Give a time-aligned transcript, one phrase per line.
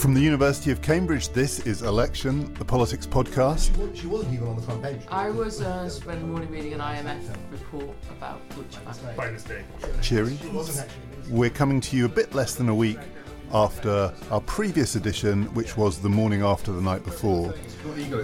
[0.00, 3.70] From the University of Cambridge, this is Election, the politics podcast.
[3.94, 5.02] She wasn't even on the front page.
[5.10, 9.14] I was uh, spending the morning reading an IMF report about Deutsche Bank.
[9.14, 9.64] By mistake.
[10.00, 10.38] Cheery.
[10.40, 11.32] She wasn't actually.
[11.34, 12.98] We're coming to you a bit less than a week
[13.52, 17.52] after our previous edition, which was the morning after the night before.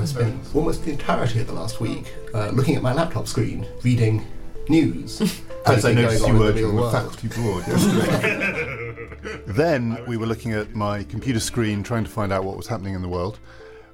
[0.00, 3.66] I spent almost the entirety of the last week uh, looking at my laptop screen,
[3.82, 4.27] reading
[4.70, 5.20] news.
[5.66, 7.18] As I noticed you were in the doing real with world.
[7.18, 8.85] faculty board yesterday.
[9.47, 12.95] Then we were looking at my computer screen trying to find out what was happening
[12.95, 13.39] in the world.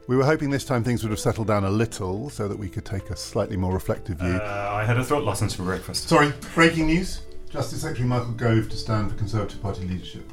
[0.09, 2.69] We were hoping this time things would have settled down a little so that we
[2.69, 4.35] could take a slightly more reflective view.
[4.35, 6.09] Uh, I had a throat lozenge for breakfast.
[6.09, 7.23] Sorry, breaking news.
[7.51, 10.25] Justice Secretary Michael Gove to stand for Conservative Party leadership.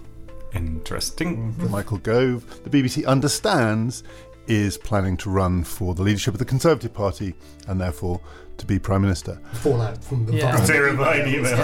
[0.53, 1.53] Interesting.
[1.70, 4.03] Michael Gove, the BBC understands,
[4.47, 7.36] is planning to run for the leadership of the Conservative Party
[7.67, 8.20] and therefore
[8.59, 9.39] to be Prime Minister.
[9.53, 10.55] Fallout from the Yeah.
[10.57, 11.59] viral Terrifying email.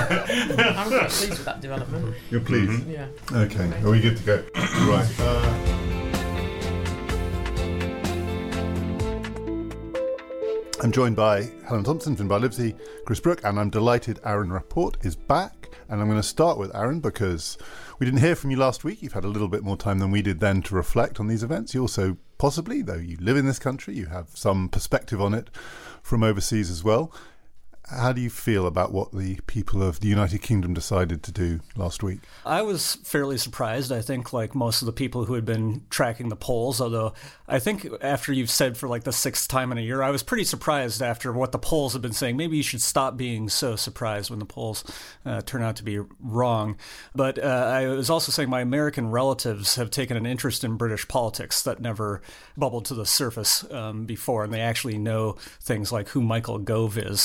[0.77, 2.15] I'm quite pleased with that development.
[2.31, 2.87] You're pleased?
[2.87, 3.07] Yeah.
[3.31, 4.43] Okay, are we good to go?
[4.55, 5.11] right.
[5.19, 5.81] Uh,
[10.83, 15.15] I'm joined by Helen Thompson, Finbarr Livesey, Chris Brooke, and I'm delighted Aaron Rapport is
[15.15, 15.69] back.
[15.89, 17.57] And I'm going to start with Aaron because
[17.97, 19.01] we didn't hear from you last week.
[19.01, 21.43] You've had a little bit more time than we did then to reflect on these
[21.43, 21.73] events.
[21.73, 25.49] You also, possibly, though you live in this country, you have some perspective on it
[26.01, 27.11] from overseas as well.
[27.87, 31.59] How do you feel about what the people of the United Kingdom decided to do
[31.75, 32.19] last week?
[32.43, 36.29] I was fairly surprised, I think, like most of the people who had been tracking
[36.29, 36.81] the polls.
[36.81, 37.13] Although
[37.47, 40.23] I think after you've said for like the sixth time in a year, I was
[40.23, 42.37] pretty surprised after what the polls have been saying.
[42.37, 44.83] Maybe you should stop being so surprised when the polls
[45.23, 46.77] uh, turn out to be wrong.
[47.13, 51.07] But uh, I was also saying my American relatives have taken an interest in British
[51.07, 52.21] politics that never
[52.57, 56.97] bubbled to the surface um, before, and they actually know things like who Michael Gove
[56.97, 57.21] is,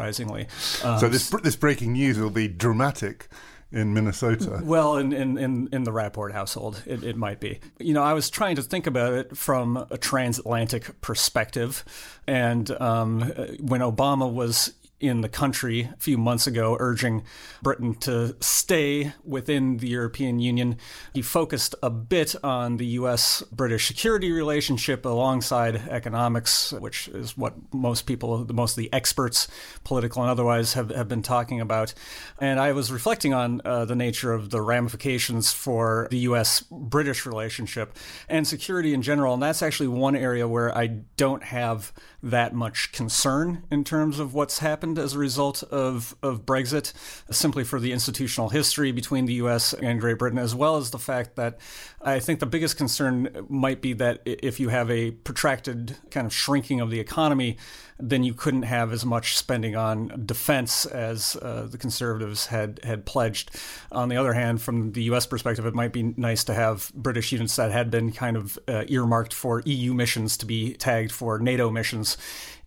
[0.00, 0.46] surprisingly.
[0.84, 3.28] Um, So this this breaking news will be dramatic
[3.72, 4.60] in Minnesota.
[4.64, 7.60] Well, in, in, in, in the Rapport household, it, it might be.
[7.78, 11.84] You know, I was trying to think about it from a transatlantic perspective.
[12.26, 13.20] And um,
[13.60, 17.24] when Obama was in the country a few months ago urging
[17.62, 20.76] Britain to stay within the European Union,
[21.14, 27.54] he focused a bit on the US British security relationship alongside economics, which is what
[27.72, 29.48] most people, most of the experts,
[29.84, 31.94] political and otherwise, have, have been talking about.
[32.38, 37.24] And I was reflecting on uh, the nature of the ramifications for the US British
[37.24, 37.96] relationship
[38.28, 39.32] and security in general.
[39.32, 44.34] And that's actually one area where I don't have that much concern in terms of
[44.34, 46.92] what's happened as a result of, of Brexit,
[47.30, 50.98] simply for the institutional history between the US and Great Britain, as well as the
[50.98, 51.58] fact that
[52.02, 56.32] I think the biggest concern might be that if you have a protracted kind of
[56.32, 57.58] shrinking of the economy,
[57.98, 63.04] then you couldn't have as much spending on defense as uh, the conservatives had had
[63.04, 63.50] pledged.
[63.92, 65.26] On the other hand, from the U.S.
[65.26, 68.84] perspective, it might be nice to have British units that had been kind of uh,
[68.88, 72.16] earmarked for EU missions to be tagged for NATO missions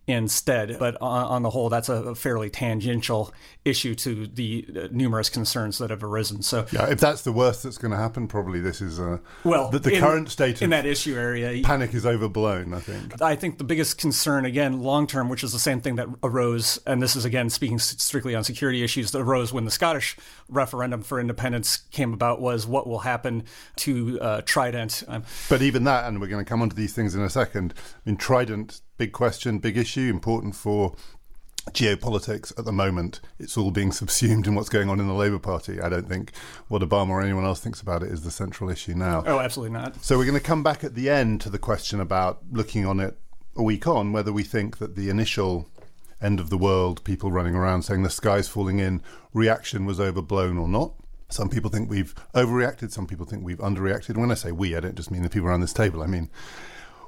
[0.06, 0.76] instead.
[0.78, 3.32] But on, on the whole, that's a fairly tangential
[3.64, 6.42] issue to the uh, numerous concerns that have arisen.
[6.42, 9.70] So, Yeah, if that's the worst that's going to happen, probably this is uh, well,
[9.70, 12.74] the, the in- current state in of that issue area, panic is overblown.
[12.74, 13.22] I think.
[13.22, 16.78] I think the biggest concern, again, long term, which is the same thing that arose,
[16.86, 20.16] and this is again speaking strictly on security issues, that arose when the Scottish
[20.48, 23.44] referendum for independence came about, was what will happen
[23.76, 25.02] to uh, Trident.
[25.08, 27.30] Um, But even that, and we're going to come on to these things in a
[27.30, 27.74] second.
[27.76, 30.94] I mean, Trident, big question, big issue, important for
[31.70, 33.20] geopolitics at the moment.
[33.38, 35.80] It's all being subsumed in what's going on in the Labour Party.
[35.80, 36.32] I don't think
[36.68, 39.24] what Obama or anyone else thinks about it is the central issue now.
[39.26, 40.02] oh, absolutely not.
[40.04, 43.00] So we're going to come back at the end to the question about looking on
[43.00, 43.18] it
[43.56, 45.68] a week on, whether we think that the initial
[46.20, 50.58] end of the world, people running around saying the sky's falling in, reaction was overblown
[50.58, 50.92] or not.
[51.28, 54.16] Some people think we've overreacted, some people think we've underreacted.
[54.16, 56.30] When I say we, I don't just mean the people around this table, I mean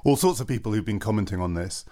[0.06, 1.84] all sorts of people who've been commenting on this.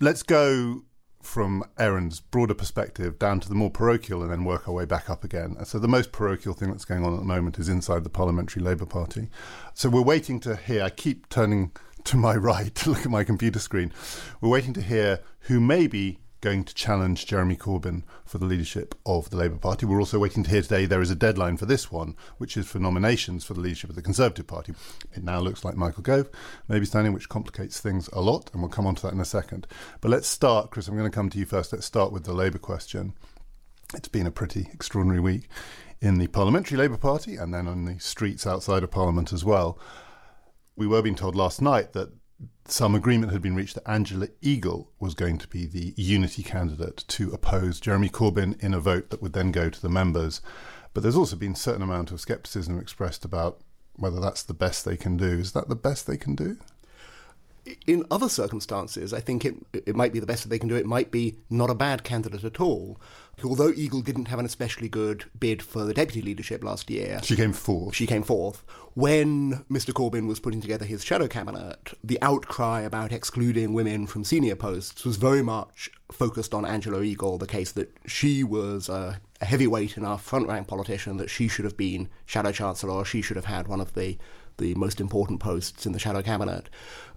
[0.00, 0.82] Let's go
[1.22, 5.08] from Aaron's broader perspective down to the more parochial and then work our way back
[5.08, 5.56] up again.
[5.64, 8.60] So, the most parochial thing that's going on at the moment is inside the Parliamentary
[8.60, 9.28] Labour Party.
[9.72, 11.70] So, we're waiting to hear, I keep turning
[12.02, 13.92] to my right to look at my computer screen.
[14.40, 18.94] We're waiting to hear who may be going to challenge Jeremy Corbyn for the leadership
[19.06, 19.86] of the Labour Party.
[19.86, 22.66] We're also waiting to hear today there is a deadline for this one, which is
[22.66, 24.74] for nominations for the leadership of the Conservative Party.
[25.14, 26.28] It now looks like Michael Gove
[26.68, 29.20] may be standing, which complicates things a lot, and we'll come on to that in
[29.20, 29.66] a second.
[30.02, 31.72] But let's start, Chris, I'm going to come to you first.
[31.72, 33.14] Let's start with the Labour question.
[33.94, 35.48] It's been a pretty extraordinary week
[36.02, 39.78] in the Parliamentary Labour Party and then on the streets outside of Parliament as well.
[40.76, 42.12] We were being told last night that
[42.66, 47.04] some agreement had been reached that Angela Eagle was going to be the unity candidate
[47.08, 50.40] to oppose Jeremy Corbyn in a vote that would then go to the members.
[50.92, 53.60] But there's also been a certain amount of scepticism expressed about
[53.96, 55.26] whether that's the best they can do.
[55.38, 56.56] Is that the best they can do?
[57.86, 60.76] in other circumstances, I think it it might be the best that they can do.
[60.76, 63.00] It might be not a bad candidate at all.
[63.42, 67.36] Although Eagle didn't have an especially good bid for the deputy leadership last year, She
[67.36, 67.94] came fourth.
[67.94, 68.62] she came fourth.
[68.94, 69.92] When Mr.
[69.92, 75.04] Corbyn was putting together his shadow cabinet, the outcry about excluding women from senior posts
[75.04, 80.22] was very much focused on Angela Eagle, the case that she was a, heavyweight enough
[80.24, 83.66] front rank politician that she should have been shadow chancellor, or she should have had
[83.68, 84.16] one of the
[84.56, 86.70] the most important posts in the shadow cabinet.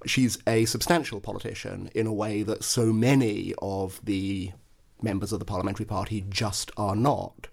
[0.07, 4.53] She's a substantial politician in a way that so many of the
[5.01, 7.47] members of the parliamentary party just are not.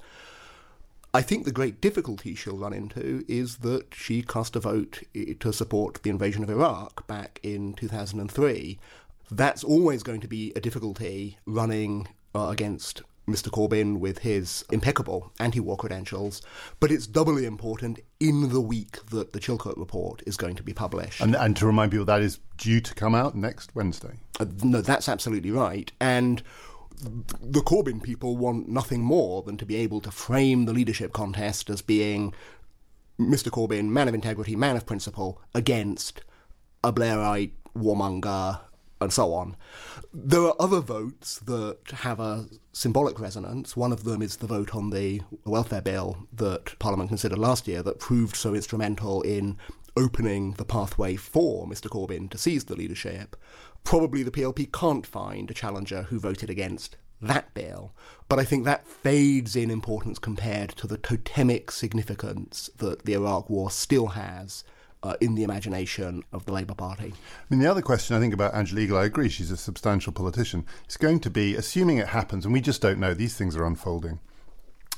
[1.13, 5.05] I think the great difficulty she'll run into is that she cast a vote
[5.39, 8.81] to support the invasion of Iraq back in 2003.
[9.31, 13.49] That's always going to be a difficulty running uh, against Mr.
[13.49, 16.43] Corbyn with his impeccable anti war credentials,
[16.81, 20.75] but it's doubly important in the week that the Chilcot report is going to be
[20.75, 21.21] published.
[21.21, 24.19] And, and to remind people, that is due to come out next Wednesday.
[24.39, 25.91] Uh, no, that's absolutely right.
[26.01, 26.43] And
[27.01, 31.71] the Corbyn people want nothing more than to be able to frame the leadership contest
[31.71, 32.35] as being
[33.19, 33.51] Mr.
[33.51, 36.23] Corbyn, man of integrity, man of principle, against
[36.83, 38.61] a Blairite, warmonger,
[39.01, 39.57] and so on.
[40.13, 43.77] There are other votes that have a symbolic resonance.
[43.77, 47.83] One of them is the vote on the welfare bill that Parliament considered last year
[47.83, 49.59] that proved so instrumental in
[49.97, 51.89] opening the pathway for Mr.
[51.89, 53.37] Corbyn to seize the leadership.
[53.85, 57.93] Probably the PLP can't find a challenger who voted against that bill,
[58.29, 63.49] but I think that fades in importance compared to the totemic significance that the Iraq
[63.49, 64.65] War still has
[65.03, 67.13] uh, in the imagination of the Labour Party.
[67.15, 70.13] I mean, the other question I think about Angela Eagle, I agree, she's a substantial
[70.13, 70.65] politician.
[70.85, 73.67] It's going to be, assuming it happens, and we just don't know, these things are
[73.67, 74.19] unfolding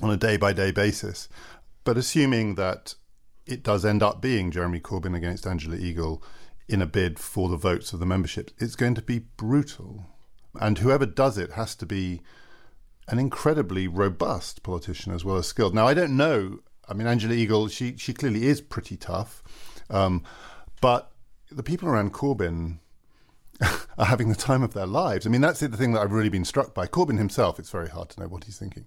[0.00, 1.28] on a day by day basis,
[1.84, 2.94] but assuming that
[3.46, 6.22] it does end up being Jeremy Corbyn against Angela Eagle
[6.68, 10.06] in a bid for the votes of the membership, it's going to be brutal.
[10.60, 12.22] And whoever does it has to be
[13.08, 15.74] an incredibly robust politician as well as skilled.
[15.74, 16.60] Now, I don't know.
[16.88, 19.42] I mean, Angela Eagle, she, she clearly is pretty tough.
[19.90, 20.24] Um,
[20.80, 21.12] but
[21.50, 22.78] the people around Corbyn
[23.98, 25.26] are having the time of their lives.
[25.26, 26.86] I mean, that's the thing that I've really been struck by.
[26.86, 28.86] Corbyn himself, it's very hard to know what he's thinking.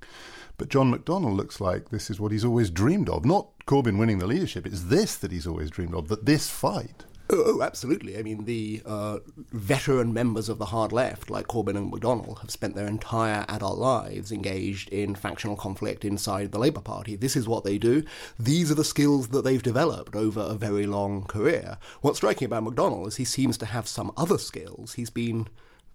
[0.58, 3.26] But John McDonnell looks like this is what he's always dreamed of.
[3.26, 7.06] Not Corbyn winning the leadership, it's this that he's always dreamed of, that this fight.
[7.32, 8.18] Oh, oh, absolutely.
[8.18, 9.20] I mean, the uh,
[9.52, 13.78] veteran members of the hard left, like Corbyn and McDonnell, have spent their entire adult
[13.78, 17.16] lives engaged in factional conflict inside the Labour Party.
[17.16, 18.04] This is what they do.
[18.40, 21.78] These are the skills that they've developed over a very long career.
[22.02, 24.94] What's striking about McDonnell is he seems to have some other skills.
[24.94, 25.48] He's been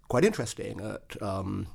[0.07, 1.21] quite interesting at.
[1.21, 1.67] Um,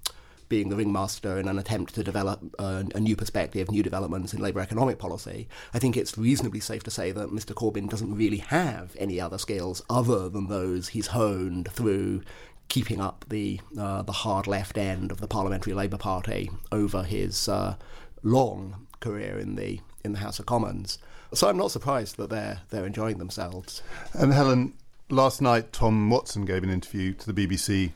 [0.49, 4.41] being the ringmaster in an attempt to develop uh, a new perspective, new developments in
[4.41, 7.53] Labour economic policy, I think it's reasonably safe to say that Mr.
[7.53, 12.23] Corbyn doesn't really have any other skills other than those he's honed through
[12.67, 17.47] keeping up the uh, the hard left end of the Parliamentary Labour Party over his
[17.47, 17.75] uh,
[18.23, 20.99] long career in the in the House of Commons.
[21.33, 23.81] So I'm not surprised that they're they're enjoying themselves.
[24.13, 24.73] And Helen,
[25.09, 27.91] last night Tom Watson gave an interview to the BBC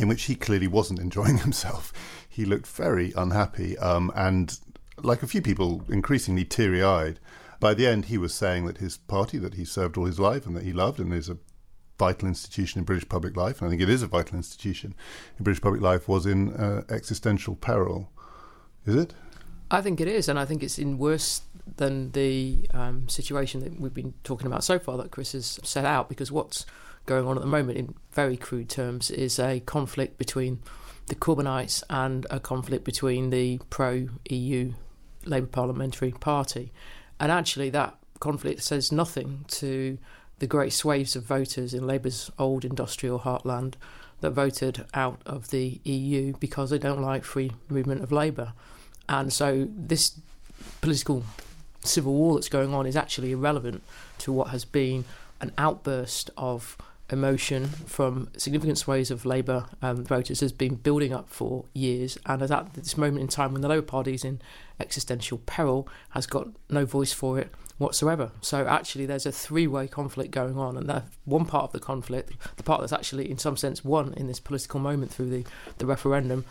[0.00, 1.92] in which he clearly wasn't enjoying himself.
[2.28, 4.58] He looked very unhappy um, and,
[5.02, 7.20] like a few people, increasingly teary eyed.
[7.60, 10.46] By the end, he was saying that his party, that he served all his life
[10.46, 11.36] and that he loved and is a
[11.98, 14.94] vital institution in British public life, and I think it is a vital institution
[15.38, 18.10] in British public life, was in uh, existential peril.
[18.86, 19.12] Is it?
[19.70, 21.42] I think it is, and I think it's in worse
[21.76, 25.84] than the um, situation that we've been talking about so far that Chris has set
[25.84, 26.08] out.
[26.08, 26.64] Because what's
[27.06, 30.60] going on at the moment, in very crude terms, is a conflict between
[31.06, 34.72] the Corbynites and a conflict between the pro-EU
[35.24, 36.72] Labour Parliamentary Party,
[37.18, 39.98] and actually that conflict says nothing to
[40.38, 43.74] the great swathes of voters in Labour's old industrial heartland
[44.20, 48.52] that voted out of the EU because they don't like free movement of labour.
[49.08, 50.18] And so this
[50.80, 51.24] political
[51.82, 53.82] civil war that's going on is actually irrelevant
[54.18, 55.04] to what has been
[55.40, 56.76] an outburst of
[57.10, 62.42] emotion from significant swathes of Labour um, voters has been building up for years, and
[62.42, 64.40] at this moment in time when the Labour Party is in
[64.78, 68.30] existential peril, has got no voice for it whatsoever.
[68.40, 72.32] So actually, there's a three-way conflict going on, and that one part of the conflict,
[72.56, 75.44] the part that's actually in some sense won in this political moment through the,
[75.78, 76.44] the referendum,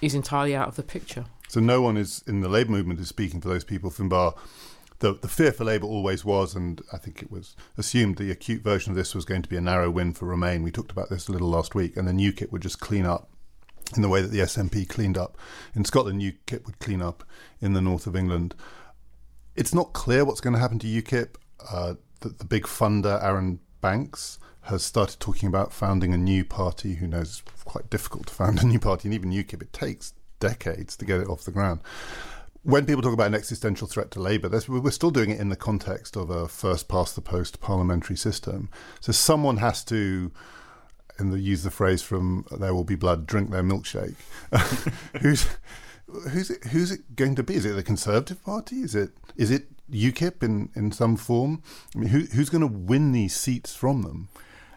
[0.00, 1.24] is entirely out of the picture.
[1.48, 4.36] So no one is in the Labour movement is speaking for those people, Finbarr.
[5.00, 8.62] The, the fear for Labour always was, and I think it was assumed the acute
[8.62, 10.62] version of this was going to be a narrow win for Remain.
[10.62, 13.30] We talked about this a little last week, and then UKIP would just clean up
[13.94, 15.38] in the way that the SNP cleaned up
[15.74, 16.20] in Scotland.
[16.20, 17.24] UKIP would clean up
[17.60, 18.54] in the north of England.
[19.54, 21.36] It's not clear what's going to happen to UKIP.
[21.70, 26.94] uh, that the big funder, Arron Banks, has started talking about founding a new party.
[26.94, 27.42] Who knows?
[27.54, 31.04] It's quite difficult to found a new party, and even UKIP, it takes decades to
[31.04, 31.80] get it off the ground.
[32.68, 35.56] When people talk about an existential threat to Labour, we're still doing it in the
[35.56, 38.68] context of a first past the post parliamentary system.
[39.00, 40.30] So someone has to
[41.16, 44.16] and use the phrase from "There will be blood, drink their milkshake."
[45.22, 45.46] who's
[46.28, 47.54] who's it, who's it going to be?
[47.54, 48.82] Is it the Conservative Party?
[48.82, 51.62] Is it is it UKIP in, in some form?
[51.96, 54.28] I mean, who, who's going to win these seats from them?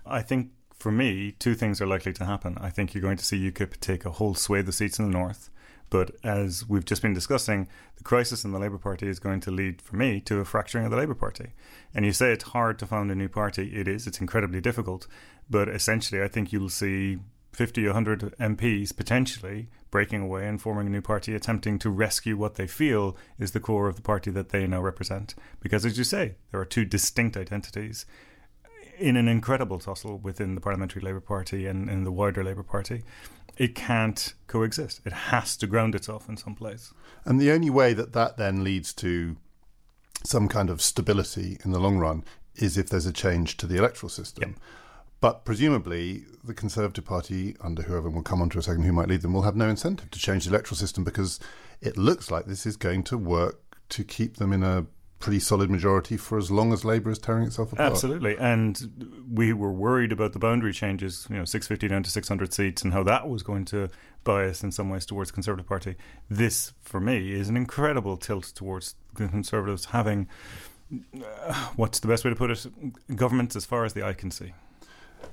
[0.05, 2.57] I think for me, two things are likely to happen.
[2.61, 5.17] I think you're going to see UKIP take a whole swathe of seats in the
[5.17, 5.49] north.
[5.91, 7.67] But as we've just been discussing,
[7.97, 10.85] the crisis in the Labour Party is going to lead, for me, to a fracturing
[10.85, 11.51] of the Labour Party.
[11.93, 13.73] And you say it's hard to found a new party.
[13.75, 14.07] It is.
[14.07, 15.05] It's incredibly difficult.
[15.49, 17.19] But essentially, I think you'll see
[17.51, 22.55] 50, 100 MPs potentially breaking away and forming a new party, attempting to rescue what
[22.55, 25.35] they feel is the core of the party that they now represent.
[25.59, 28.05] Because, as you say, there are two distinct identities
[28.97, 33.03] in an incredible tussle within the Parliamentary Labour Party and in the wider Labour Party.
[33.57, 35.01] It can't coexist.
[35.05, 36.93] It has to ground itself in some place.
[37.25, 39.37] And the only way that that then leads to
[40.23, 42.23] some kind of stability in the long run
[42.55, 44.55] is if there's a change to the electoral system.
[45.19, 49.07] But presumably, the Conservative Party, under whoever will come on to a second who might
[49.07, 51.39] lead them, will have no incentive to change the electoral system because
[51.79, 54.87] it looks like this is going to work to keep them in a
[55.21, 57.91] pretty solid majority for as long as Labour is tearing itself apart.
[57.91, 58.35] Absolutely.
[58.37, 62.83] And we were worried about the boundary changes, you know, 650 down to 600 seats
[62.83, 63.89] and how that was going to
[64.23, 65.95] bias in some ways towards the Conservative Party.
[66.29, 70.27] This, for me, is an incredible tilt towards the Conservatives having,
[71.23, 72.65] uh, what's the best way to put it,
[73.15, 74.53] governments as far as the eye can see.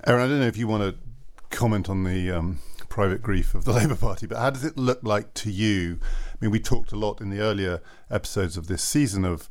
[0.07, 3.64] Aaron, I don't know if you want to comment on the um, private grief of
[3.64, 5.99] the Labour Party, but how does it look like to you?
[6.02, 7.80] I mean, we talked a lot in the earlier
[8.11, 9.49] episodes of this season of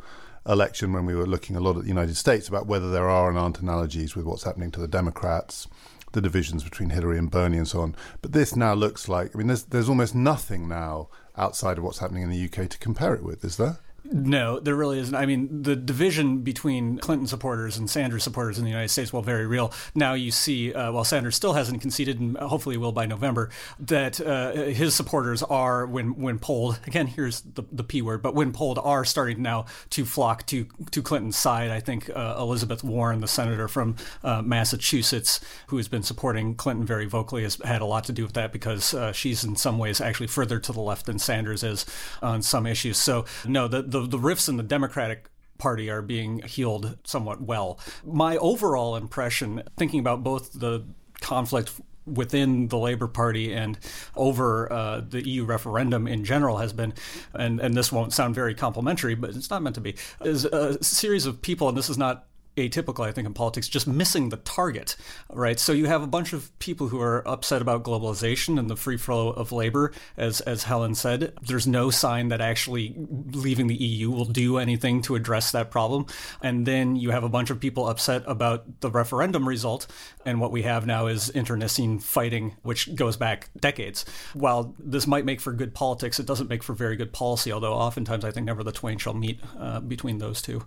[0.48, 3.30] election when we were looking a lot at the United States about whether there are
[3.30, 5.68] and aren't analogies with what's happening to the Democrats,
[6.14, 7.96] the divisions between Hillary and Bernie, and so on.
[8.22, 12.00] But this now looks like I mean, there's there's almost nothing now outside of what's
[12.00, 13.78] happening in the UK to compare it with, is there?
[14.10, 15.16] No, there really isn't.
[15.16, 19.22] I mean, the division between Clinton supporters and Sanders supporters in the United States, well,
[19.22, 19.74] very real.
[19.94, 23.50] Now you see, uh, while Sanders still hasn't conceded, and hopefully will by November,
[23.80, 28.34] that uh, his supporters are, when when polled, again, here's the, the P word, but
[28.34, 31.70] when polled, are starting now to flock to to Clinton's side.
[31.70, 36.86] I think uh, Elizabeth Warren, the senator from uh, Massachusetts, who has been supporting Clinton
[36.86, 39.78] very vocally, has had a lot to do with that because uh, she's in some
[39.78, 41.86] ways actually further to the left than Sanders is
[42.22, 42.98] on some issues.
[42.98, 47.42] So no, the, the the, the rifts in the Democratic Party are being healed somewhat
[47.42, 47.80] well.
[48.06, 50.86] My overall impression, thinking about both the
[51.20, 51.72] conflict
[52.06, 53.78] within the Labour Party and
[54.16, 56.94] over uh, the EU referendum in general has been,
[57.34, 60.82] and, and this won't sound very complimentary, but it's not meant to be, is a
[60.84, 62.28] series of people, and this is not
[62.58, 64.96] atypical, I think, in politics, just missing the target,
[65.32, 65.60] right?
[65.60, 68.98] So you have a bunch of people who are upset about globalization and the free
[68.98, 71.34] flow of labor, as as Helen said.
[71.42, 72.96] There's no sign that actually
[73.32, 76.06] leaving the EU will do anything to address that problem.
[76.42, 79.88] And then you have a bunch of people upset about the referendum result,
[80.26, 84.06] and what we have now is internecine fighting, which goes back decades.
[84.34, 87.52] While this might make for good politics, it doesn't make for very good policy.
[87.52, 90.64] Although oftentimes I think never the twain shall meet uh, between those two.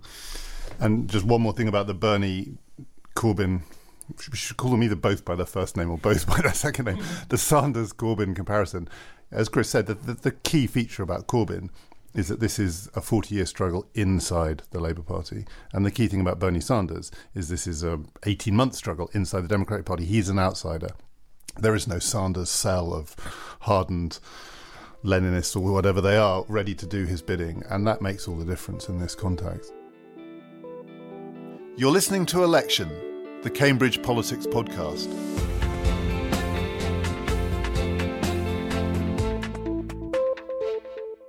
[0.81, 2.57] And just one more thing about the Bernie
[3.15, 3.61] Corbyn.
[4.09, 6.85] We should call them either both by their first name or both by their second
[6.85, 6.97] name.
[6.97, 7.27] Mm-hmm.
[7.29, 8.89] The Sanders Corbyn comparison.
[9.31, 11.69] As Chris said, the, the, the key feature about Corbyn
[12.13, 15.45] is that this is a 40 year struggle inside the Labour Party.
[15.71, 19.41] And the key thing about Bernie Sanders is this is a 18 month struggle inside
[19.41, 20.03] the Democratic Party.
[20.03, 20.89] He's an outsider.
[21.57, 23.15] There is no Sanders cell of
[23.61, 24.19] hardened
[25.03, 27.63] Leninists or whatever they are ready to do his bidding.
[27.69, 29.71] And that makes all the difference in this context.
[31.77, 32.91] You're listening to Election,
[33.43, 35.07] the Cambridge Politics Podcast.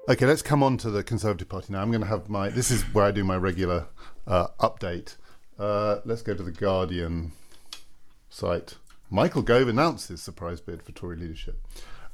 [0.08, 1.80] Okay, let's come on to the Conservative Party now.
[1.80, 2.49] I'm going to have my.
[2.49, 3.87] This is where I do my regular
[4.26, 5.16] uh, update.
[5.61, 7.30] Uh, let's go to the Guardian
[8.28, 8.75] site.
[9.11, 11.62] Michael Gove announces his surprise bid for Tory leadership.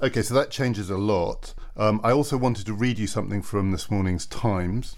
[0.02, 1.54] Okay, so that changes a lot.
[1.78, 4.96] Um, I also wanted to read you something from this morning's Times.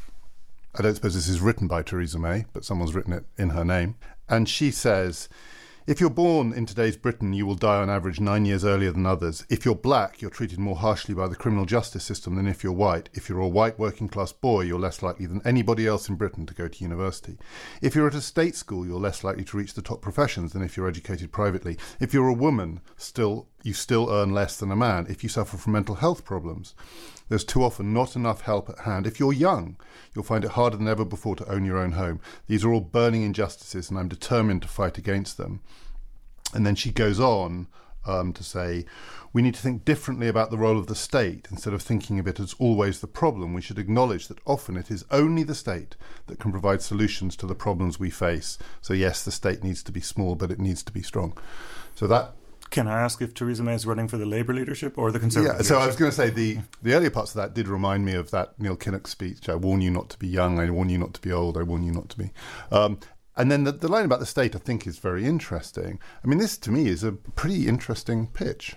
[0.73, 3.65] I don't suppose this is written by Theresa May, but someone's written it in her
[3.65, 3.97] name.
[4.29, 5.29] And she says
[5.85, 9.05] If you're born in today's Britain, you will die on average nine years earlier than
[9.05, 9.45] others.
[9.51, 12.73] If you're black, you're treated more harshly by the criminal justice system than if you're
[12.73, 13.09] white.
[13.15, 16.47] If you're a white working class boy, you're less likely than anybody else in Britain
[16.47, 17.37] to go to university.
[17.83, 20.63] If you're at a state school, you're less likely to reach the top professions than
[20.63, 21.79] if you're educated privately.
[21.99, 25.07] If you're a woman, still you still earn less than a man.
[25.11, 26.77] If you suffer from mental health problems,
[27.31, 29.07] there's too often not enough help at hand.
[29.07, 29.77] If you're young,
[30.15, 32.21] you'll find it harder than ever before to own your own home.
[32.49, 35.61] These are all burning injustices, and I'm determined to fight against them.
[36.53, 37.69] And then she goes on
[38.05, 38.85] um, to say,
[39.33, 41.47] we need to think differently about the role of the state.
[41.53, 44.91] Instead of thinking of it as always the problem, we should acknowledge that often it
[44.91, 45.95] is only the state
[46.27, 48.59] that can provide solutions to the problems we face.
[48.81, 51.39] So, yes, the state needs to be small, but it needs to be strong.
[51.95, 52.35] So, that
[52.71, 55.57] can I ask if Theresa May is running for the Labour leadership or the Conservative?
[55.57, 55.83] Yeah, so leadership?
[55.83, 58.31] I was going to say the the earlier parts of that did remind me of
[58.31, 59.49] that Neil Kinnock speech.
[59.49, 60.59] I warn you not to be young.
[60.59, 61.57] I warn you not to be old.
[61.57, 62.31] I warn you not to be.
[62.71, 62.99] Um,
[63.37, 65.99] and then the, the line about the state, I think, is very interesting.
[66.23, 68.77] I mean, this to me is a pretty interesting pitch.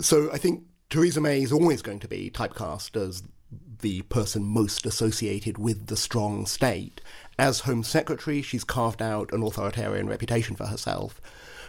[0.00, 3.22] So I think Theresa May is always going to be typecast as
[3.80, 7.00] the person most associated with the strong state.
[7.38, 11.20] As Home Secretary, she's carved out an authoritarian reputation for herself.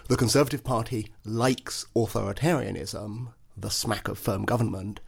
[0.10, 5.00] The Conservative Party likes authoritarianism, the smack of firm government,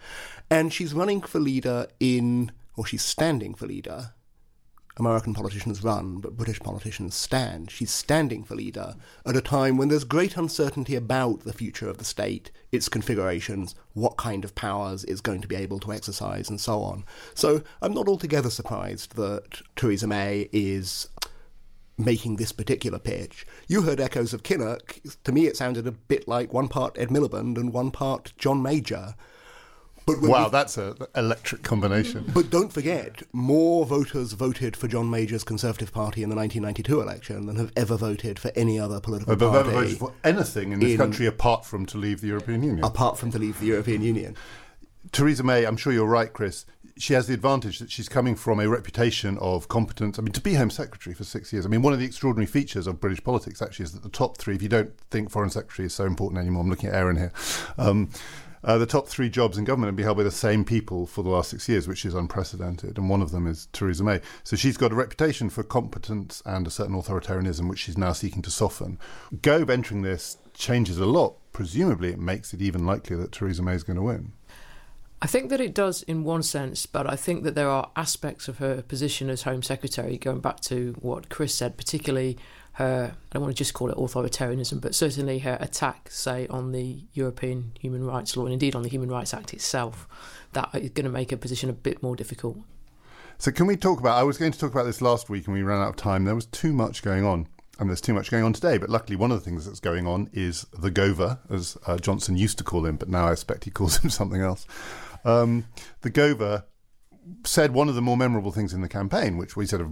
[0.49, 4.13] and she's running for leader in, or she's standing for leader.
[4.97, 7.69] American politicians run, but British politicians stand.
[7.69, 11.97] She's standing for leader at a time when there's great uncertainty about the future of
[11.97, 16.49] the state, its configurations, what kind of powers it's going to be able to exercise,
[16.49, 17.03] and so on.
[17.33, 21.09] So I'm not altogether surprised that Theresa May is
[21.97, 23.45] making this particular pitch.
[23.67, 24.99] You heard echoes of Kinnock.
[25.23, 28.61] To me, it sounded a bit like one part Ed Miliband and one part John
[28.61, 29.15] Major.
[30.05, 32.25] But wow, that's an electric combination.
[32.31, 37.47] But don't forget, more voters voted for John Major's Conservative Party in the 1992 election
[37.47, 39.69] than have ever voted for any other political but party.
[39.69, 42.85] ever voted for anything in this in- country apart from to leave the European Union.
[42.85, 44.35] apart from to leave the European Union.
[45.11, 46.65] Theresa May, I'm sure you're right, Chris.
[46.97, 50.17] She has the advantage that she's coming from a reputation of competence.
[50.17, 51.65] I mean, to be Home Secretary for six years.
[51.65, 54.37] I mean, one of the extraordinary features of British politics actually is that the top
[54.37, 57.17] three, if you don't think Foreign Secretary is so important anymore, I'm looking at Aaron
[57.17, 57.33] here.
[57.77, 58.09] Um,
[58.65, 61.21] uh, the top three jobs in government have been held by the same people for
[61.21, 62.97] the last six years, which is unprecedented.
[62.97, 64.21] And one of them is Theresa May.
[64.43, 68.41] So she's got a reputation for competence and a certain authoritarianism, which she's now seeking
[68.41, 68.97] to soften.
[69.43, 71.35] Gove entering this changes a lot.
[71.53, 74.31] Presumably, it makes it even likelier that Theresa May is going to win.
[75.25, 78.47] I think that it does in one sense, but I think that there are aspects
[78.47, 82.37] of her position as Home Secretary, going back to what Chris said, particularly
[82.73, 86.73] her, I don't want to just call it authoritarianism, but certainly her attack, say, on
[86.73, 90.07] the European human rights law and indeed on the Human Rights Act itself,
[90.53, 92.59] that is going to make her position a bit more difficult.
[93.39, 94.19] So, can we talk about?
[94.19, 96.25] I was going to talk about this last week and we ran out of time.
[96.25, 97.47] There was too much going on.
[97.77, 100.07] And there's too much going on today, but luckily, one of the things that's going
[100.07, 103.65] on is the Gover, as uh, Johnson used to call him, but now I expect
[103.65, 104.65] he calls him something else.
[105.25, 105.65] Um,
[106.01, 106.63] the Gover
[107.43, 109.89] said one of the more memorable things in the campaign, which we said a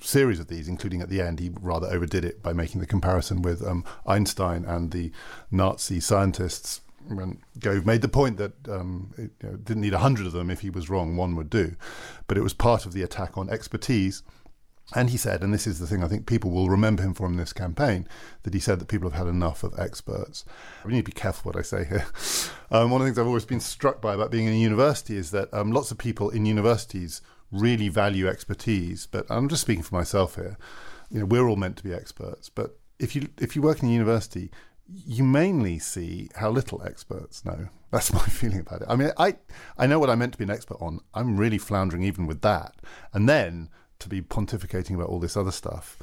[0.00, 3.42] series of these, including at the end, he rather overdid it by making the comparison
[3.42, 5.10] with um, Einstein and the
[5.50, 6.82] Nazi scientists.
[7.08, 10.32] When Gove made the point that um, it you know, didn't need a hundred of
[10.32, 11.74] them if he was wrong, one would do,
[12.26, 14.22] but it was part of the attack on expertise.
[14.94, 17.26] And he said, and this is the thing I think people will remember him for
[17.26, 18.08] in this campaign,
[18.42, 20.44] that he said that people have had enough of experts.
[20.84, 22.06] I need to be careful what I say here.
[22.72, 25.16] Um, one of the things I've always been struck by about being in a university
[25.16, 29.06] is that um, lots of people in universities really value expertise.
[29.06, 30.56] But I'm just speaking for myself here.
[31.10, 33.88] You know, we're all meant to be experts, but if you if you work in
[33.88, 34.50] a university,
[34.86, 37.68] you mainly see how little experts know.
[37.90, 38.86] That's my feeling about it.
[38.88, 39.36] I mean, I
[39.76, 41.00] I know what I'm meant to be an expert on.
[41.12, 42.76] I'm really floundering even with that,
[43.12, 45.98] and then to be pontificating about all this other stuff.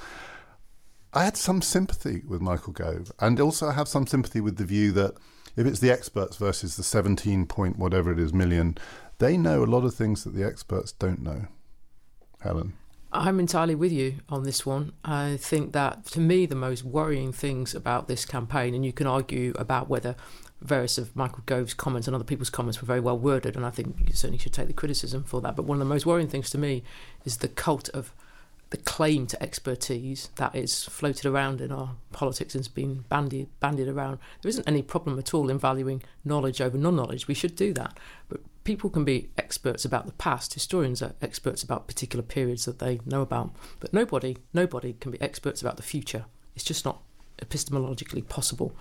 [1.13, 4.65] I had some sympathy with Michael Gove, and also I have some sympathy with the
[4.65, 5.15] view that
[5.55, 8.77] if it's the experts versus the 17 point whatever it is million,
[9.17, 11.47] they know a lot of things that the experts don't know.
[12.41, 12.73] Helen.
[13.11, 14.91] I'm entirely with you on this one.
[15.03, 19.07] I think that to me, the most worrying things about this campaign, and you can
[19.07, 20.15] argue about whether
[20.61, 23.69] various of Michael Gove's comments and other people's comments were very well worded, and I
[23.69, 25.55] think you certainly should take the criticism for that.
[25.55, 26.83] But one of the most worrying things to me
[27.23, 28.13] is the cult of
[28.69, 33.47] the claim to expertise that is floated around in our politics and has been bandied,
[33.61, 34.19] bandied around.
[34.41, 37.27] There isn't any problem at all in valuing knowledge over non knowledge.
[37.27, 37.97] We should do that.
[38.27, 40.53] But people can be experts about the past.
[40.53, 43.55] Historians are experts about particular periods that they know about.
[43.79, 46.25] But nobody, nobody can be experts about the future.
[46.53, 47.01] It's just not
[47.41, 48.75] epistemologically possible.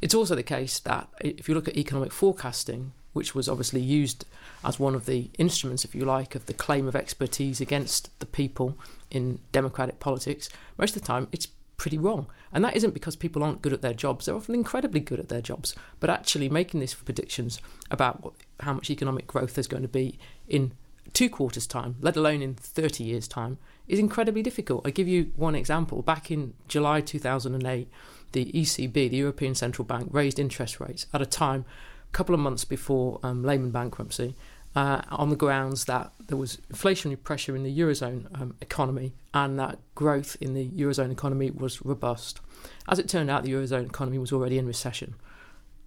[0.00, 4.26] It's also the case that if you look at economic forecasting, which was obviously used
[4.64, 8.26] as one of the instruments, if you like, of the claim of expertise against the
[8.26, 8.78] people
[9.10, 11.48] in democratic politics, most of the time it's
[11.82, 12.28] pretty wrong.
[12.52, 15.28] And that isn't because people aren't good at their jobs, they're often incredibly good at
[15.28, 15.74] their jobs.
[15.98, 20.16] But actually making these predictions about what, how much economic growth there's going to be
[20.46, 20.74] in
[21.12, 24.86] two quarters' time, let alone in 30 years' time, is incredibly difficult.
[24.86, 26.02] I give you one example.
[26.02, 27.88] Back in July 2008,
[28.30, 31.64] the ECB, the European Central Bank, raised interest rates at a time,
[32.08, 34.36] a couple of months before um, Lehman bankruptcy,
[34.74, 39.58] uh, on the grounds that there was inflationary pressure in the Eurozone um, economy and
[39.58, 42.40] that growth in the Eurozone economy was robust.
[42.88, 45.14] As it turned out, the Eurozone economy was already in recession.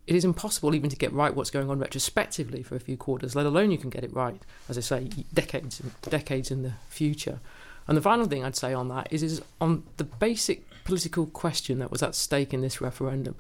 [0.05, 3.35] It is impossible even to get right what's going on retrospectively for a few quarters,
[3.35, 7.39] let alone you can get it right, as I say, decades, decades in the future.
[7.87, 11.79] And the final thing I'd say on that is, is on the basic political question
[11.79, 13.35] that was at stake in this referendum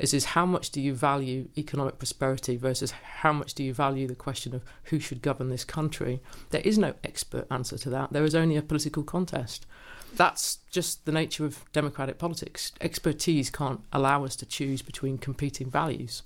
[0.00, 4.06] is, is how much do you value economic prosperity versus how much do you value
[4.06, 6.20] the question of who should govern this country?
[6.50, 8.12] There is no expert answer to that.
[8.12, 9.66] There is only a political contest.
[10.16, 12.72] That's just the nature of democratic politics.
[12.80, 16.22] Expertise can't allow us to choose between competing values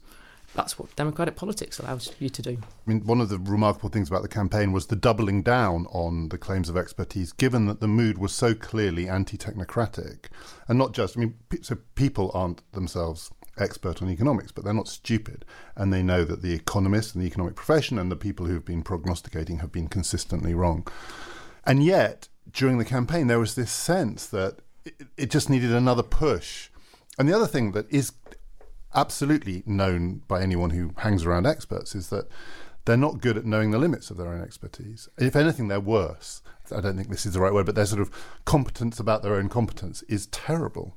[0.55, 2.59] that's what democratic politics allows you to do.
[2.61, 6.29] I mean, one of the remarkable things about the campaign was the doubling down on
[6.29, 10.27] the claims of expertise, given that the mood was so clearly anti technocratic.
[10.69, 14.89] And not just, I mean, so people aren't themselves expert on economics, but they're not
[14.89, 15.45] stupid.
[15.77, 18.83] And they know that the economists and the economic profession and the people who've been
[18.83, 20.87] prognosticating have been consistently wrong.
[21.65, 26.03] And yet, during the campaign, there was this sense that it, it just needed another
[26.03, 26.71] push.
[27.19, 28.13] And the other thing that is
[28.95, 32.29] absolutely known by anyone who hangs around experts is that
[32.85, 35.09] they're not good at knowing the limits of their own expertise.
[35.19, 36.43] If anything, they're worse.
[36.75, 38.11] I don't think this is the right word, but their sort of
[38.45, 40.97] competence about their own competence is terrible.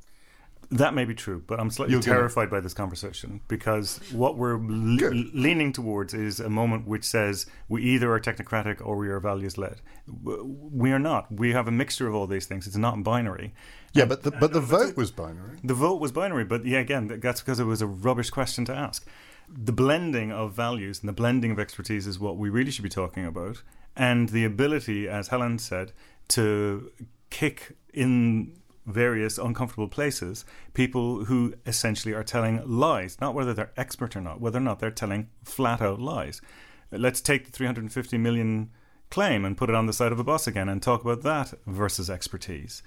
[0.70, 2.60] That may be true, but I'm slightly You're terrified gonna...
[2.60, 7.84] by this conversation because what we're le- leaning towards is a moment which says we
[7.84, 9.80] either are technocratic or we are values led.
[10.08, 11.32] We are not.
[11.32, 12.68] We have a mixture of all these things.
[12.68, 13.54] It's not binary.
[13.94, 15.58] Yeah, but the, but the vote was binary.
[15.64, 18.76] The vote was binary, but yeah, again, that's because it was a rubbish question to
[18.76, 19.08] ask.
[19.48, 22.90] The blending of values and the blending of expertise is what we really should be
[22.90, 23.64] talking about,
[23.96, 25.94] and the ability, as Helen said,
[26.30, 26.92] to
[27.30, 28.52] kick in
[28.88, 34.42] various uncomfortable places people who essentially are telling lies, not whether they're expert or not,
[34.42, 36.42] whether or not they're telling flat out lies.
[36.92, 38.72] Let's take the 350 million
[39.10, 41.54] claim and put it on the side of a bus again and talk about that
[41.66, 42.82] versus expertise.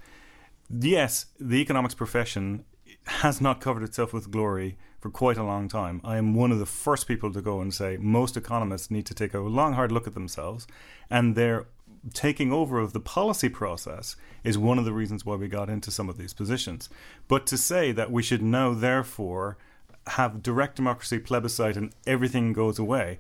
[0.70, 2.64] Yes, the economics profession
[3.04, 6.00] has not covered itself with glory for quite a long time.
[6.04, 9.14] I am one of the first people to go and say most economists need to
[9.14, 10.66] take a long, hard look at themselves
[11.08, 11.66] and their
[12.12, 15.90] taking over of the policy process is one of the reasons why we got into
[15.90, 16.88] some of these positions.
[17.28, 19.58] But to say that we should now, therefore,
[20.06, 23.18] have direct democracy, plebiscite, and everything goes away.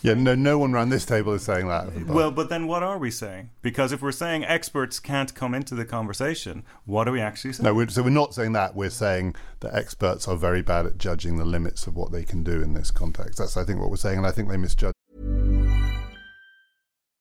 [0.00, 2.06] Yeah, no, no one around this table is saying that.
[2.06, 3.50] Well, but then what are we saying?
[3.62, 7.64] Because if we're saying experts can't come into the conversation, what are we actually saying?
[7.64, 8.74] No, we're, so we're not saying that.
[8.76, 12.42] We're saying that experts are very bad at judging the limits of what they can
[12.44, 13.38] do in this context.
[13.38, 14.95] That's, I think, what we're saying, and I think they misjudge.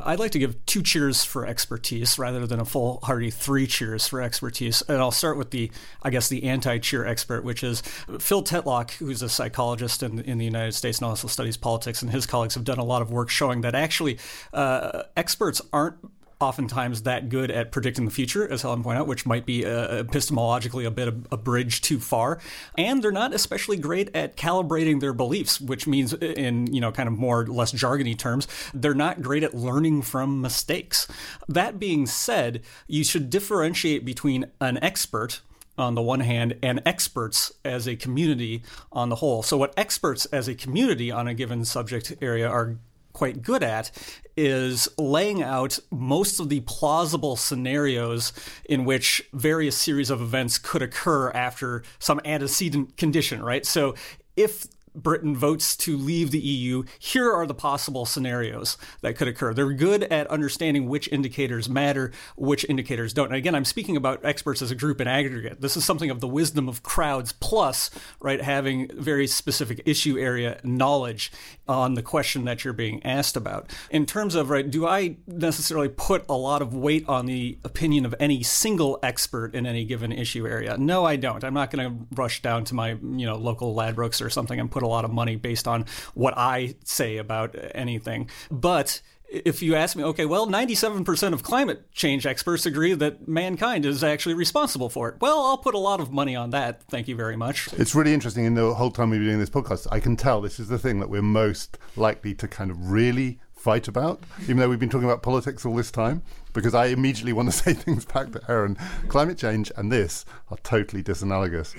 [0.00, 3.66] Yeah, I'd like to give two cheers for expertise rather than a full hearty three
[3.66, 4.82] cheers for expertise.
[4.82, 5.70] And I'll start with the,
[6.02, 7.82] I guess, the anti cheer expert, which is
[8.18, 12.10] Phil Tetlock, who's a psychologist in, in the United States and also studies politics, and
[12.10, 14.18] his colleagues have done a lot of work showing that actually
[14.52, 15.96] uh, experts aren't
[16.40, 20.02] oftentimes that good at predicting the future, as Helen pointed out, which might be uh,
[20.02, 22.40] epistemologically a bit of a bridge too far.
[22.78, 27.08] And they're not especially great at calibrating their beliefs, which means, in you know, kind
[27.08, 31.06] of more less jargony terms, they're not great at learning from mistakes.
[31.48, 35.40] That being said, you should differentiate between an expert
[35.78, 39.42] on the one hand and experts as a community on the whole.
[39.42, 42.76] So, what experts as a community on a given subject area are
[43.12, 43.90] quite good at
[44.36, 48.32] is laying out most of the plausible scenarios
[48.64, 53.66] in which various series of events could occur after some antecedent condition, right?
[53.66, 53.94] So
[54.36, 59.54] if Britain votes to leave the EU, here are the possible scenarios that could occur.
[59.54, 63.26] They're good at understanding which indicators matter, which indicators don't.
[63.26, 65.60] And again, I'm speaking about experts as a group in aggregate.
[65.60, 70.60] This is something of the wisdom of crowds, plus, right, having very specific issue area
[70.64, 71.32] knowledge
[71.68, 73.70] on the question that you're being asked about.
[73.90, 78.04] In terms of, right, do I necessarily put a lot of weight on the opinion
[78.04, 80.76] of any single expert in any given issue area?
[80.78, 81.44] No, I don't.
[81.44, 84.70] I'm not going to rush down to my, you know, local Ladbrokes or something and
[84.70, 88.30] put a lot of money based on what I say about anything.
[88.50, 93.86] But if you ask me, okay, well, 97% of climate change experts agree that mankind
[93.86, 95.20] is actually responsible for it.
[95.20, 96.82] Well, I'll put a lot of money on that.
[96.84, 97.68] Thank you very much.
[97.74, 98.44] It's really interesting.
[98.44, 100.78] In the whole time we've been doing this podcast, I can tell this is the
[100.78, 104.88] thing that we're most likely to kind of really fight about, even though we've been
[104.88, 106.22] talking about politics all this time,
[106.54, 108.76] because I immediately want to say things back to Aaron.
[109.08, 111.76] Climate change and this are totally disanalogous.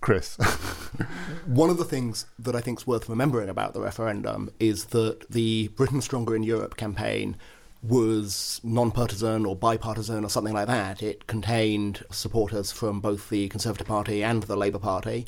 [0.00, 0.36] Chris.
[1.46, 5.28] One of the things that I think is worth remembering about the referendum is that
[5.30, 7.36] the Britain Stronger in Europe campaign
[7.82, 11.02] was non-partisan or bipartisan or something like that.
[11.02, 15.26] It contained supporters from both the Conservative Party and the Labour Party.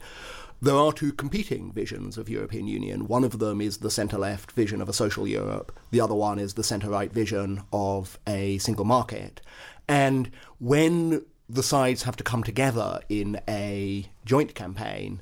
[0.60, 3.08] There are two competing visions of European Union.
[3.08, 5.76] One of them is the centre-left vision of a social Europe.
[5.90, 9.40] The other one is the centre-right vision of a single market.
[9.88, 10.30] And
[10.60, 15.20] when the sides have to come together in a joint campaign,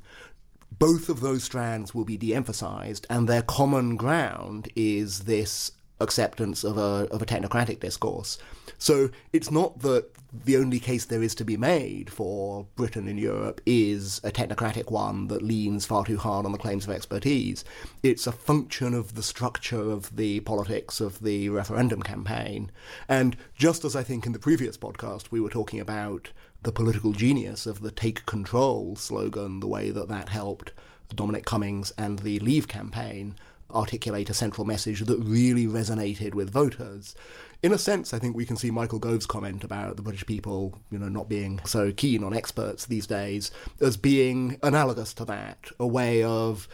[0.79, 6.63] both of those strands will be de emphasized, and their common ground is this acceptance
[6.65, 8.39] of a, of a technocratic discourse.
[8.81, 13.19] So it's not that the only case there is to be made for Britain in
[13.19, 17.63] Europe is a technocratic one that leans far too hard on the claims of expertise.
[18.03, 22.71] It's a function of the structure of the politics of the referendum campaign.
[23.07, 26.31] And just as I think in the previous podcast we were talking about
[26.63, 30.73] the political genius of the take control slogan, the way that that helped
[31.15, 33.35] Dominic Cummings and the Leave campaign
[33.73, 37.15] articulate a central message that really resonated with voters
[37.63, 40.79] in a sense, I think we can see Michael Gove's comment about the British people,
[40.91, 45.71] you know, not being so keen on experts these days as being analogous to that,
[45.79, 46.69] a way of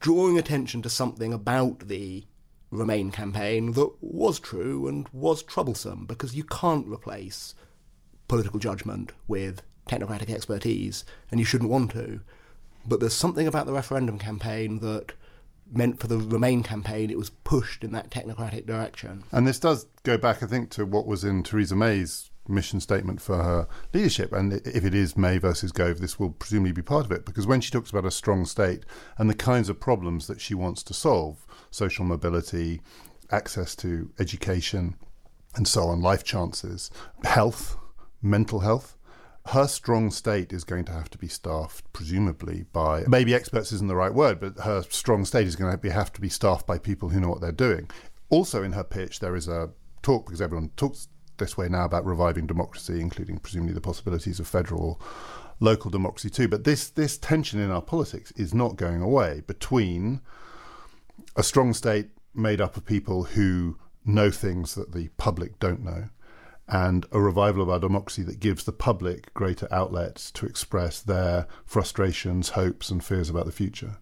[0.00, 2.24] drawing attention to something about the
[2.70, 7.54] Remain campaign that was true and was troublesome because you can't replace
[8.26, 12.20] political judgment with technocratic expertise, and you shouldn't want to.
[12.84, 15.12] But there's something about the referendum campaign that
[15.76, 19.24] meant for the Remain campaign, it was pushed in that technocratic direction.
[19.32, 23.20] And this does go back, I think, to what was in Theresa May's mission statement
[23.20, 24.32] for her leadership.
[24.32, 27.24] And if it is May versus Gove, this will presumably be part of it.
[27.24, 28.84] Because when she talks about a strong state
[29.18, 32.80] and the kinds of problems that she wants to solve social mobility,
[33.30, 34.96] access to education,
[35.56, 36.90] and so on, life chances,
[37.24, 37.76] health,
[38.20, 38.93] mental health
[39.48, 43.88] her strong state is going to have to be staffed, presumably by maybe experts isn't
[43.88, 46.78] the right word, but her strong state is going to have to be staffed by
[46.78, 47.90] people who know what they're doing.
[48.30, 49.70] Also, in her pitch, there is a
[50.02, 54.48] talk because everyone talks this way now about reviving democracy, including presumably the possibilities of
[54.48, 55.00] federal
[55.60, 56.48] local democracy too.
[56.48, 60.20] But this this tension in our politics is not going away between
[61.36, 66.08] a strong state made up of people who know things that the public don't know
[66.68, 71.46] and a revival of our democracy that gives the public greater outlets to express their
[71.64, 73.96] frustrations, hopes, and fears about the future.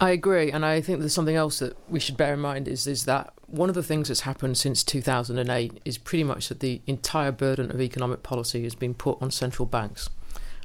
[0.00, 2.86] I agree, and I think there's something else that we should bear in mind is
[2.86, 6.82] is that one of the things that's happened since 2008 is pretty much that the
[6.86, 10.10] entire burden of economic policy has been put on central banks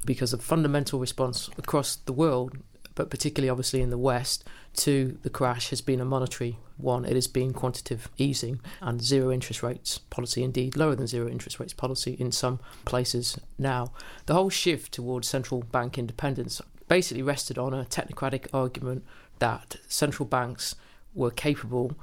[0.06, 2.58] because the fundamental response across the world
[3.00, 7.06] but particularly obviously in the West, to the crash has been a monetary one.
[7.06, 11.62] It has been quantitative easing and zero interest rates policy, indeed lower than zero interest
[11.62, 13.94] rates policy in some places now.
[14.26, 19.06] The whole shift towards central bank independence basically rested on a technocratic argument
[19.40, 20.76] that central banks
[21.16, 21.96] were capable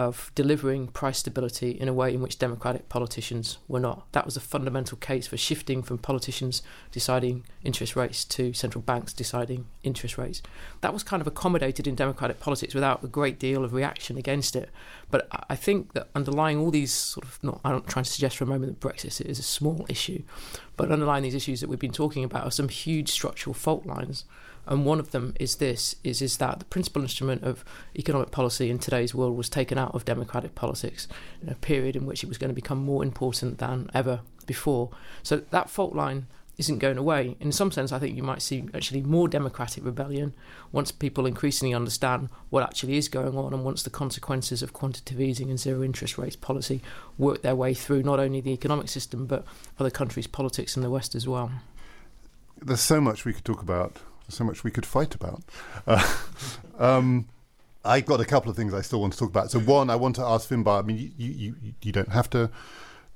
[0.00, 4.10] of delivering price stability in a way in which democratic politicians were not.
[4.12, 9.12] That was a fundamental case for shifting from politicians deciding interest rates to central banks
[9.12, 10.40] deciding interest rates.
[10.80, 14.56] That was kind of accommodated in democratic politics without a great deal of reaction against
[14.56, 14.70] it.
[15.10, 18.38] But I think that underlying all these sort of, not, I'm not trying to suggest
[18.38, 20.22] for a moment that Brexit is a small issue,
[20.78, 24.24] but underlying these issues that we've been talking about are some huge structural fault lines
[24.70, 27.64] and one of them is this: is is that the principal instrument of
[27.98, 31.08] economic policy in today's world was taken out of democratic politics
[31.42, 34.90] in a period in which it was going to become more important than ever before.
[35.22, 37.36] So that fault line isn't going away.
[37.40, 40.34] In some sense, I think you might see actually more democratic rebellion
[40.72, 45.20] once people increasingly understand what actually is going on and once the consequences of quantitative
[45.20, 46.82] easing and zero interest rates policy
[47.16, 49.44] work their way through not only the economic system but
[49.78, 51.50] other countries' politics in the West as well.
[52.62, 53.96] There's so much we could talk about
[54.30, 55.42] so much we could fight about.
[55.86, 56.16] Uh,
[56.78, 57.28] um,
[57.84, 59.50] I've got a couple of things I still want to talk about.
[59.50, 60.80] So one, I want to ask Finbarr.
[60.80, 62.50] I mean, you you, you don't have to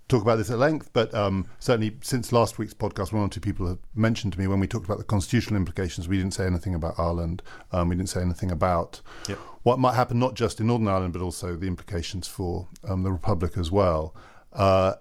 [0.09, 3.41] talk about this at length, but um, certainly since last week's podcast, one or two
[3.41, 6.47] people have mentioned to me when we talked about the constitutional implications, we didn't say
[6.47, 7.43] anything about Ireland.
[7.73, 9.39] Um, we didn't say anything about yep.
[9.63, 13.13] what might happen not just in Northern Ireland, but also the implications for um, the
[13.13, 14.15] Republic as well.
[14.53, 14.95] Uh,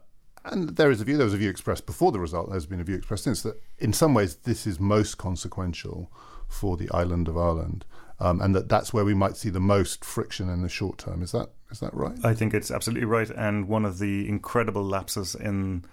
[0.46, 2.82] and there is a view, there was a view expressed before the result, there's been
[2.82, 6.12] a view expressed since, that in some ways this is most consequential
[6.48, 7.86] for the island of Ireland.
[8.20, 11.22] Um, and that that's where we might see the most friction in the short term.
[11.24, 12.18] Is that is that right?
[12.24, 13.30] I think it's absolutely right.
[13.30, 15.84] And one of the incredible lapses in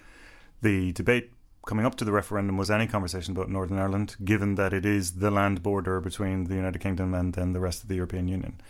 [0.61, 1.33] the debate
[1.67, 5.13] coming up to the referendum was any conversation about Northern Ireland, given that it is
[5.13, 8.61] the land border between the United Kingdom and then the rest of the European Union.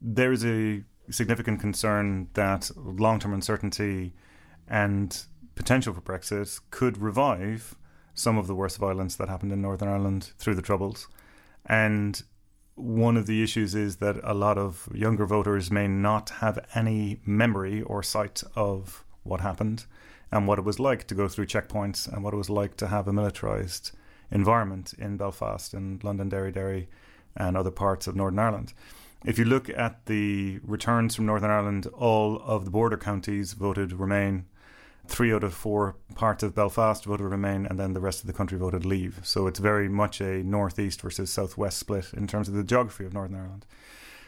[0.00, 4.14] There is a significant concern that long term uncertainty
[4.68, 5.24] and
[5.54, 7.74] potential for Brexit could revive
[8.14, 11.08] some of the worst violence that happened in Northern Ireland through the Troubles.
[11.66, 12.22] And
[12.74, 17.20] one of the issues is that a lot of younger voters may not have any
[17.24, 19.86] memory or sight of what happened
[20.30, 22.88] and what it was like to go through checkpoints and what it was like to
[22.88, 23.92] have a militarized
[24.30, 26.88] environment in Belfast and Londonderry, Derry,
[27.36, 28.72] and other parts of Northern Ireland.
[29.24, 33.92] If you look at the returns from Northern Ireland, all of the border counties voted
[33.92, 34.46] Remain
[35.08, 38.32] three out of four parts of Belfast voted Remain, and then the rest of the
[38.32, 39.20] country voted Leave.
[39.22, 43.12] So it's very much a northeast versus southwest split in terms of the geography of
[43.12, 43.66] Northern Ireland.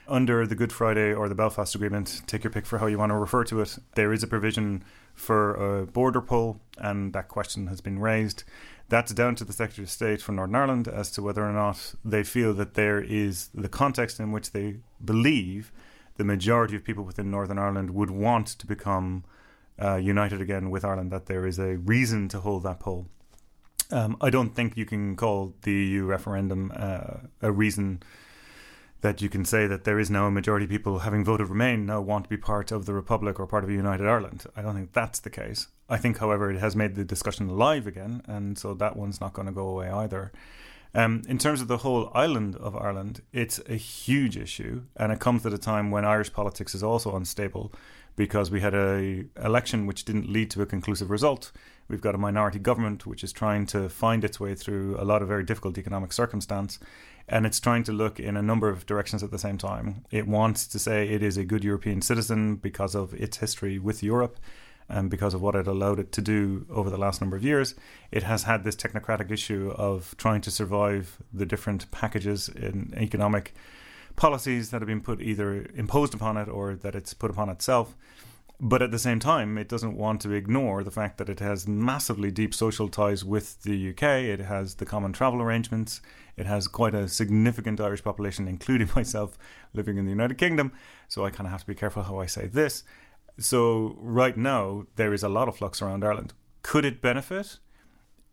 [0.06, 3.10] Under the Good Friday or the Belfast Agreement, take your pick for how you want
[3.10, 4.82] to refer to it, there is a provision
[5.14, 8.44] for a border poll, and that question has been raised.
[8.88, 11.94] That's down to the Secretary of State for Northern Ireland as to whether or not
[12.02, 15.72] they feel that there is the context in which they believe
[16.16, 19.24] the majority of people within Northern Ireland would want to become
[19.82, 23.06] uh, united again with Ireland, that there is a reason to hold that poll.
[23.90, 28.02] Um, I don't think you can call the EU referendum uh, a reason
[29.00, 31.86] that you can say that there is now a majority of people having voted Remain
[31.86, 34.44] now want to be part of the Republic or part of a united Ireland.
[34.56, 35.68] I don't think that's the case.
[35.88, 39.32] I think, however, it has made the discussion alive again, and so that one's not
[39.32, 40.32] going to go away either.
[40.94, 45.20] Um, in terms of the whole island of Ireland, it's a huge issue, and it
[45.20, 47.72] comes at a time when Irish politics is also unstable
[48.18, 51.52] because we had a election which didn't lead to a conclusive result.
[51.86, 55.22] We've got a minority government which is trying to find its way through a lot
[55.22, 56.80] of very difficult economic circumstance,
[57.28, 60.04] and it's trying to look in a number of directions at the same time.
[60.10, 64.02] It wants to say it is a good European citizen because of its history with
[64.02, 64.40] Europe
[64.88, 67.76] and because of what it allowed it to do over the last number of years.
[68.10, 73.54] It has had this technocratic issue of trying to survive the different packages in economic
[74.18, 77.96] policies that have been put either imposed upon it or that it's put upon itself.
[78.60, 81.68] But at the same time, it doesn't want to ignore the fact that it has
[81.68, 84.02] massively deep social ties with the UK.
[84.02, 86.00] It has the common travel arrangements.
[86.36, 89.38] It has quite a significant Irish population, including myself,
[89.72, 90.72] living in the United Kingdom.
[91.06, 92.82] So I kind of have to be careful how I say this.
[93.38, 96.32] So right now, there is a lot of flux around Ireland.
[96.62, 97.58] Could it benefit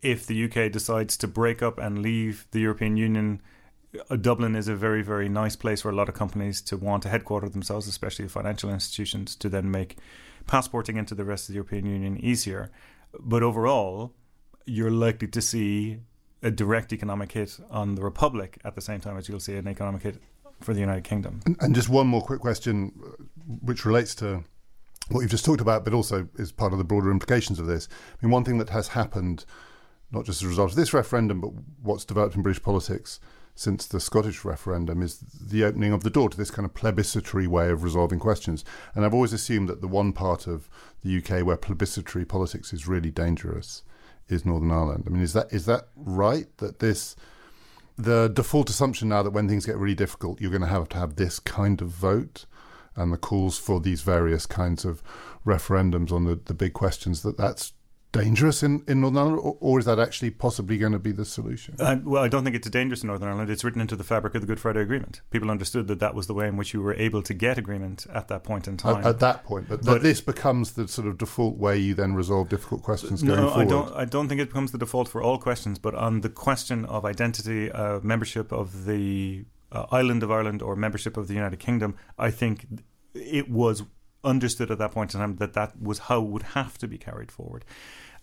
[0.01, 3.43] if the UK decides to break up and leave the European Union?
[4.09, 7.03] Uh, Dublin is a very, very nice place for a lot of companies to want
[7.03, 9.97] to headquarter themselves, especially financial institutions, to then make
[10.47, 12.71] passporting into the rest of the European Union easier.
[13.19, 14.13] But overall,
[14.65, 15.99] you're likely to see
[16.43, 19.67] a direct economic hit on the Republic at the same time as you'll see an
[19.67, 20.21] economic hit
[20.61, 21.41] for the United Kingdom.
[21.45, 23.23] And, and just one more quick question, uh,
[23.61, 24.43] which relates to
[25.09, 27.87] what you've just talked about, but also is part of the broader implications of this.
[28.13, 29.45] I mean, one thing that has happened,
[30.11, 33.19] not just as a result of this referendum, but what's developed in British politics
[33.55, 37.47] since the Scottish referendum is the opening of the door to this kind of plebiscitary
[37.47, 38.65] way of resolving questions.
[38.93, 40.69] And I've always assumed that the one part of
[41.03, 43.83] the UK where plebiscitary politics is really dangerous
[44.27, 45.05] is Northern Ireland.
[45.07, 46.47] I mean, is that is that right?
[46.57, 47.15] That this
[47.97, 50.97] the default assumption now that when things get really difficult, you're going to have to
[50.97, 52.45] have this kind of vote,
[52.95, 55.01] and the calls for these various kinds of
[55.45, 57.71] referendums on the, the big questions that that's
[58.23, 61.25] dangerous in, in Northern Ireland, or, or, is that actually possibly going to be the
[61.25, 61.75] solution?
[61.79, 63.49] Uh, well, I don't think it's dangerous in Northern Ireland.
[63.49, 65.21] It's written into the fabric of the Good Friday Agreement.
[65.31, 68.05] People understood that that was the way in which you were able to get agreement
[68.13, 68.97] at that point in time.
[68.97, 72.13] At, at that point, but, but this becomes the sort of default way you then
[72.13, 73.61] resolve difficult questions no, going forward.
[73.61, 73.95] I don't.
[73.97, 77.05] I don't think it becomes the default for all questions, but on the question of
[77.05, 81.95] identity, uh, membership of the uh, island of Ireland, or membership of the United Kingdom,
[82.17, 82.65] I think
[83.13, 83.83] it was
[84.25, 86.97] understood at that point in time that that was how it would have to be
[86.97, 87.63] carried forward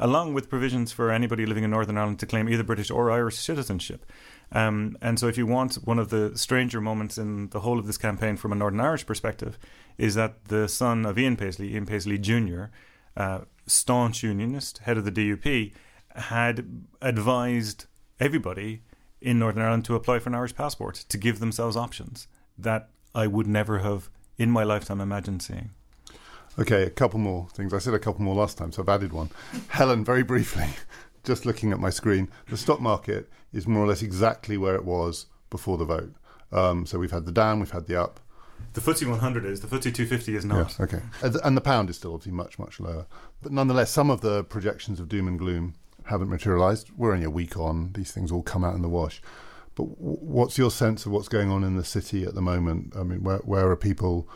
[0.02, 3.36] along with provisions for anybody living in Northern Ireland to claim either British or Irish
[3.36, 4.04] citizenship.
[4.50, 7.86] Um, and so, if you want one of the stranger moments in the whole of
[7.86, 9.58] this campaign from a Northern Irish perspective,
[9.96, 12.64] is that the son of Ian Paisley, Ian Paisley Jr.,
[13.16, 15.72] uh, staunch unionist, head of the DUP,
[16.16, 16.66] had
[17.00, 17.86] advised
[18.18, 18.82] everybody
[19.20, 22.26] in Northern Ireland to apply for an Irish passport, to give themselves options
[22.58, 25.70] that I would never have in my lifetime imagined seeing.
[26.58, 27.72] Okay, a couple more things.
[27.72, 29.30] I said a couple more last time, so I've added one.
[29.68, 30.66] Helen, very briefly,
[31.24, 34.84] just looking at my screen, the stock market is more or less exactly where it
[34.84, 36.12] was before the vote.
[36.52, 38.20] Um, so we've had the down, we've had the up.
[38.74, 40.56] The FTSE 100 is, the FTSE 250 is not.
[40.56, 41.00] Yes, okay.
[41.22, 43.06] And the pound is still obviously much, much lower.
[43.42, 45.74] But nonetheless, some of the projections of doom and gloom
[46.04, 46.90] haven't materialised.
[46.96, 49.22] We're only a week on, these things all come out in the wash.
[49.74, 52.94] But what's your sense of what's going on in the city at the moment?
[52.96, 54.28] I mean, where, where are people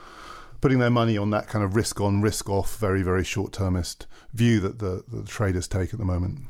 [0.61, 4.07] putting their money on that kind of risk on, risk off, very, very short termist
[4.33, 6.41] view that the, the traders take at the moment?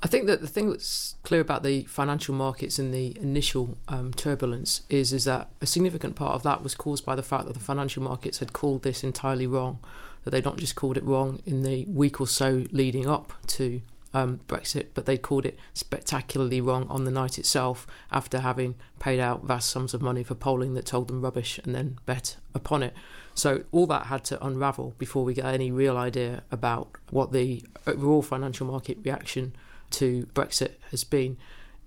[0.00, 4.12] I think that the thing that's clear about the financial markets in the initial um,
[4.12, 7.54] turbulence is is that a significant part of that was caused by the fact that
[7.54, 9.80] the financial markets had called this entirely wrong.
[10.24, 13.80] That they'd not just called it wrong in the week or so leading up to
[14.14, 19.20] um, Brexit, but they called it spectacularly wrong on the night itself after having paid
[19.20, 22.82] out vast sums of money for polling that told them rubbish and then bet upon
[22.82, 22.94] it.
[23.38, 27.62] So all that had to unravel before we get any real idea about what the
[27.86, 29.54] overall financial market reaction
[29.90, 31.36] to Brexit has been.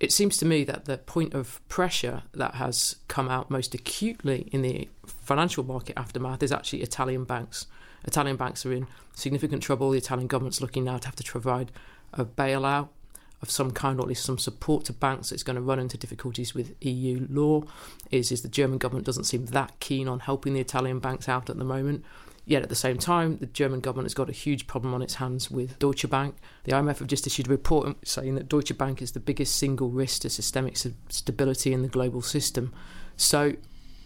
[0.00, 4.48] It seems to me that the point of pressure that has come out most acutely
[4.50, 7.66] in the financial market aftermath is actually Italian banks.
[8.04, 9.90] Italian banks are in significant trouble.
[9.90, 11.70] The Italian government's looking now to have to provide
[12.14, 12.88] a bailout
[13.42, 15.98] of some kind, or at least some support to banks that's going to run into
[15.98, 17.62] difficulties with EU law.
[18.10, 21.50] Is is the German government doesn't seem that keen on helping the Italian banks out
[21.50, 22.04] at the moment.
[22.44, 25.14] Yet at the same time, the German government has got a huge problem on its
[25.14, 26.34] hands with Deutsche Bank.
[26.64, 29.90] The IMF have just issued a report saying that Deutsche Bank is the biggest single
[29.90, 30.76] risk to systemic
[31.08, 32.72] stability in the global system.
[33.16, 33.52] So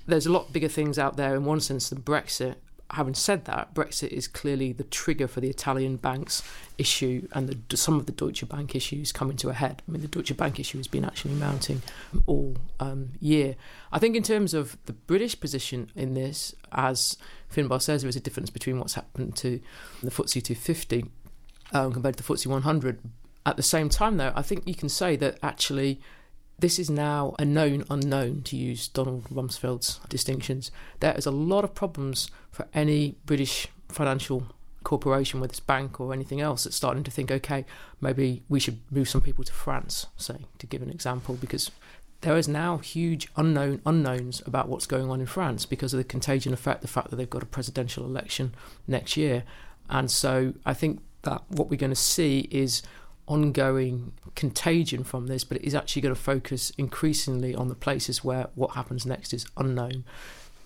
[0.07, 2.57] there's a lot bigger things out there in one sense than Brexit.
[2.91, 6.43] Having said that, Brexit is clearly the trigger for the Italian banks
[6.78, 9.82] issue and the, some of the Deutsche Bank issues coming to a head.
[9.89, 11.82] I mean, the Deutsche Bank issue has been actually mounting
[12.26, 13.57] all um, year.
[13.93, 17.16] I think, in terms of the British position in this, as
[17.53, 19.61] Finbarr says there is a difference between what's happened to
[20.03, 21.07] the FTSE 250
[21.72, 23.01] um, compared to the FTSE 100.
[23.45, 26.01] At the same time, though, I think you can say that actually
[26.59, 30.71] this is now a known unknown, to use Donald Rumsfeld's distinctions.
[31.01, 34.45] There is a lot of problems for any British financial
[34.83, 37.65] corporation, whether it's bank or anything else, that's starting to think, okay,
[38.01, 41.71] maybe we should move some people to France, say, to give an example, because
[42.23, 46.05] there is now huge unknown unknowns about what's going on in France because of the
[46.05, 48.55] contagion effect, the fact that they've got a presidential election
[48.87, 49.45] next year.
[49.91, 52.83] And so I think that what we're going to see is
[53.27, 58.22] ongoing contagion from this, but it is actually going to focus increasingly on the places
[58.22, 60.05] where what happens next is unknown.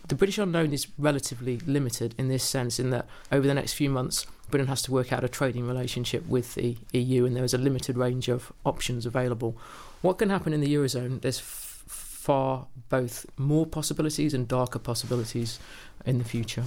[0.08, 3.88] The British unknown is relatively limited in this sense, in that over the next few
[3.88, 7.54] months, Britain has to work out a trading relationship with the EU, and there is
[7.54, 9.56] a limited range of options available.
[10.02, 11.20] What can happen in the Eurozone?
[11.20, 15.58] There's far both more possibilities and darker possibilities
[16.04, 16.64] in the future.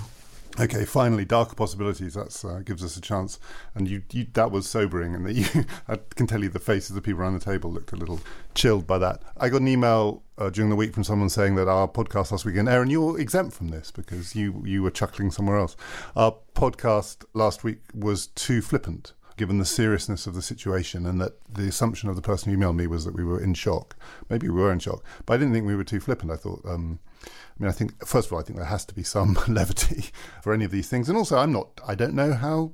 [0.60, 2.14] Okay, finally, darker possibilities.
[2.14, 3.40] That uh, gives us a chance,
[3.74, 6.92] and you, you, that was sobering, and that you, I can tell you, the faces
[6.92, 8.20] of the people around the table looked a little
[8.54, 9.24] chilled by that.
[9.38, 12.46] I got an email uh, during the week from someone saying that our podcast last
[12.46, 15.76] weekend, Aaron, you're exempt from this because you you were chuckling somewhere else.
[16.16, 21.34] Our podcast last week was too flippant given the seriousness of the situation and that
[21.50, 23.96] the assumption of the person who emailed me was that we were in shock.
[24.30, 26.32] Maybe we were in shock, but I didn't think we were too flippant.
[26.32, 27.30] I thought, um, I
[27.60, 30.06] mean, I think, first of all, I think there has to be some levity
[30.42, 31.10] for any of these things.
[31.10, 32.74] And also, I'm not, I don't know how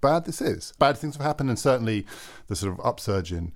[0.00, 0.72] bad this is.
[0.78, 2.06] Bad things have happened, and certainly
[2.46, 3.52] the sort of upsurge in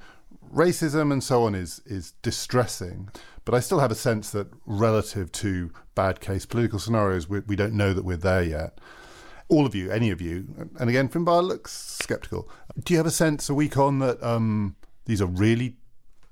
[0.52, 3.08] racism and so on is is distressing.
[3.44, 7.56] But I still have a sense that relative to bad case political scenarios, we, we
[7.56, 8.78] don't know that we're there yet
[9.52, 10.46] all of you, any of you,
[10.80, 12.48] and again, Finbarr looks sceptical.
[12.82, 15.76] Do you have a sense a week on that um, these are really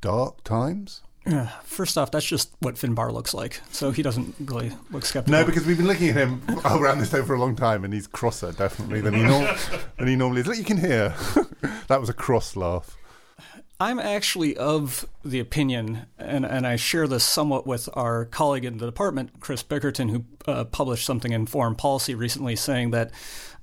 [0.00, 1.02] dark times?
[1.26, 3.60] Yeah, first off, that's just what Finbarr looks like.
[3.70, 5.38] So he doesn't really look skeptical.
[5.38, 7.92] No, because we've been looking at him around this table for a long time, and
[7.92, 9.54] he's crosser definitely than he, nor-
[9.98, 10.46] than he normally is.
[10.46, 11.14] Look, you can hear
[11.88, 12.96] that was a cross laugh.
[13.82, 18.76] I'm actually of the opinion, and, and I share this somewhat with our colleague in
[18.76, 23.10] the department, Chris Bickerton, who uh, published something in Foreign Policy recently saying that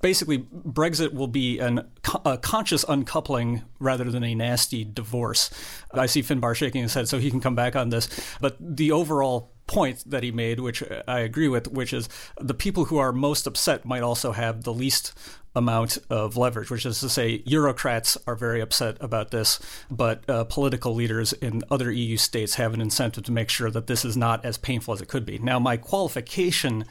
[0.02, 1.88] basically Brexit will be an,
[2.24, 5.50] a conscious uncoupling rather than a nasty divorce.
[5.92, 8.08] I see Finbarr shaking his head, so he can come back on this.
[8.40, 12.08] But the overall point that he made, which I agree with, which is
[12.40, 15.12] the people who are most upset might also have the least
[15.54, 19.58] amount of leverage, which is to say, Eurocrats are very upset about this,
[19.90, 23.86] but uh, political leaders in other EU states have an incentive to make sure that
[23.86, 25.38] this is not as painful as it could be.
[25.38, 26.84] Now, my qualification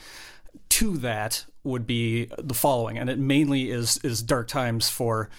[0.69, 5.29] to that would be the following, and it mainly is is dark times for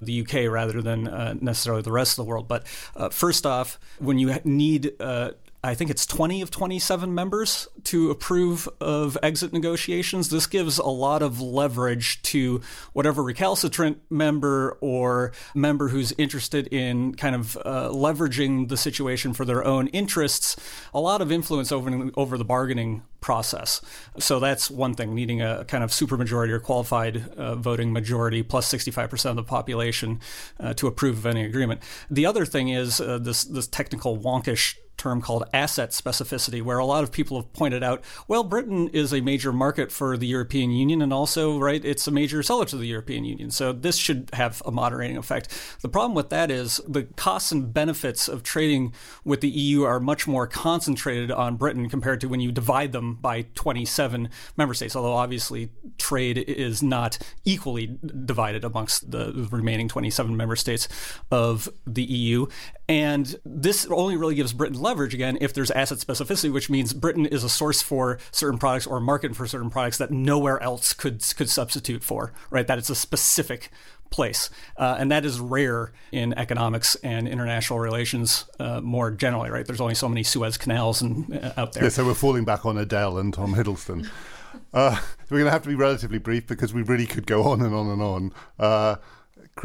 [0.00, 2.46] the UK rather than uh, necessarily the rest of the world.
[2.48, 5.32] But uh, first off, when you need uh,
[5.68, 10.30] I think it's 20 of 27 members to approve of exit negotiations.
[10.30, 12.62] This gives a lot of leverage to
[12.94, 19.44] whatever recalcitrant member or member who's interested in kind of uh, leveraging the situation for
[19.44, 20.56] their own interests,
[20.94, 23.82] a lot of influence over, over the bargaining process.
[24.18, 28.72] So that's one thing, needing a kind of supermajority or qualified uh, voting majority plus
[28.72, 30.20] 65% of the population
[30.58, 31.82] uh, to approve of any agreement.
[32.10, 36.84] The other thing is uh, this, this technical wonkish term called asset specificity, where a
[36.84, 40.70] lot of people have pointed out, well, Britain is a major market for the European
[40.70, 43.50] Union, and also, right, it's a major seller to the European Union.
[43.50, 45.48] So this should have a moderating effect.
[45.80, 48.92] The problem with that is the costs and benefits of trading
[49.24, 53.14] with the EU are much more concentrated on Britain compared to when you divide them
[53.14, 60.36] by 27 member states, although obviously trade is not equally divided amongst the remaining 27
[60.36, 60.88] member states
[61.30, 62.46] of the EU.
[62.88, 67.26] And this only really gives Britain leverage again if there's asset specificity, which means Britain
[67.26, 70.94] is a source for certain products or a market for certain products that nowhere else
[70.94, 72.66] could could substitute for, right?
[72.66, 73.70] That it's a specific
[74.10, 74.48] place.
[74.78, 79.66] Uh, and that is rare in economics and international relations uh, more generally, right?
[79.66, 81.84] There's only so many Suez canals and, uh, out there.
[81.84, 84.08] Yeah, so we're falling back on Adele and Tom Hiddleston.
[84.72, 84.98] Uh,
[85.30, 87.74] we're going to have to be relatively brief because we really could go on and
[87.74, 88.98] on and on.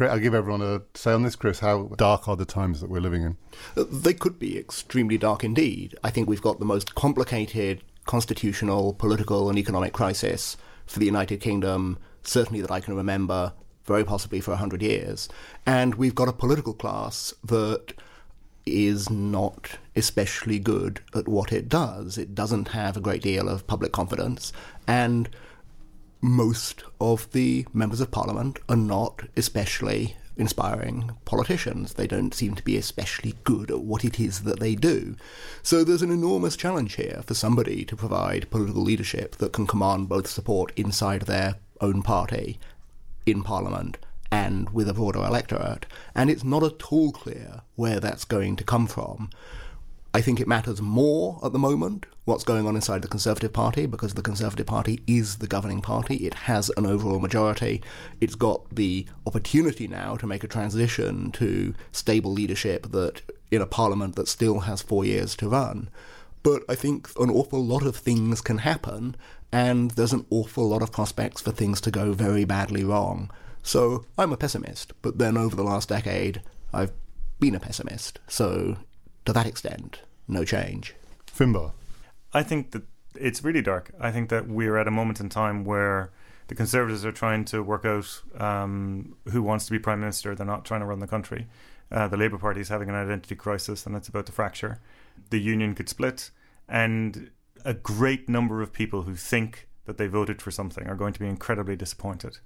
[0.00, 1.60] I'll give everyone a say on this, Chris.
[1.60, 3.36] How dark are the times that we're living in?
[3.76, 5.94] They could be extremely dark indeed.
[6.02, 11.40] I think we've got the most complicated constitutional, political, and economic crisis for the United
[11.40, 13.52] Kingdom, certainly that I can remember,
[13.86, 15.28] very possibly for 100 years.
[15.66, 17.94] And we've got a political class that
[18.66, 22.16] is not especially good at what it does.
[22.16, 24.52] It doesn't have a great deal of public confidence.
[24.86, 25.28] And
[26.24, 31.92] most of the members of parliament are not especially inspiring politicians.
[31.92, 35.16] They don't seem to be especially good at what it is that they do.
[35.62, 40.08] So there's an enormous challenge here for somebody to provide political leadership that can command
[40.08, 42.58] both support inside their own party,
[43.26, 43.98] in parliament,
[44.32, 45.84] and with a broader electorate.
[46.14, 49.28] And it's not at all clear where that's going to come from.
[50.14, 53.86] I think it matters more at the moment what's going on inside the Conservative Party
[53.86, 56.16] because the Conservative Party is the governing party.
[56.16, 57.82] It has an overall majority.
[58.20, 63.66] It's got the opportunity now to make a transition to stable leadership that in a
[63.66, 65.90] parliament that still has four years to run.
[66.42, 69.16] But I think an awful lot of things can happen,
[69.52, 73.30] and there's an awful lot of prospects for things to go very badly wrong.
[73.62, 76.92] So I'm a pessimist, but then over the last decade, I've
[77.40, 78.18] been a pessimist.
[78.28, 78.76] So
[79.24, 80.94] to that extent, no change.
[81.26, 81.72] Finbarr.
[82.34, 82.82] I think that
[83.14, 83.92] it's really dark.
[84.00, 86.10] I think that we're at a moment in time where
[86.48, 90.34] the Conservatives are trying to work out um, who wants to be Prime Minister.
[90.34, 91.46] They're not trying to run the country.
[91.90, 94.80] Uh, the Labour Party is having an identity crisis and it's about to fracture.
[95.30, 96.30] The Union could split.
[96.68, 97.30] And
[97.64, 101.20] a great number of people who think that they voted for something are going to
[101.20, 102.38] be incredibly disappointed.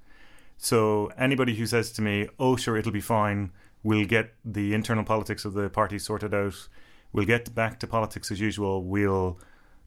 [0.59, 5.05] So anybody who says to me, oh, sure, it'll be fine, We'll get the internal
[5.05, 6.69] politics of the party sorted out.
[7.13, 8.85] We'll get back to politics as usual.
[8.85, 9.39] We'll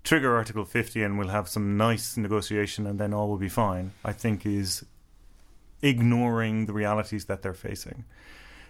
[0.04, 3.92] trigger Article 50 and we'll have some nice negotiation and then all will be fine,
[4.04, 4.84] I think is
[5.82, 8.06] ignoring the realities that they're facing.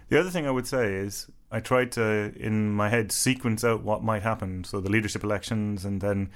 [0.08, 3.82] The other thing I would say is I tried to, in my head, sequence out
[3.82, 4.64] what might happen.
[4.64, 6.30] So the leadership elections and then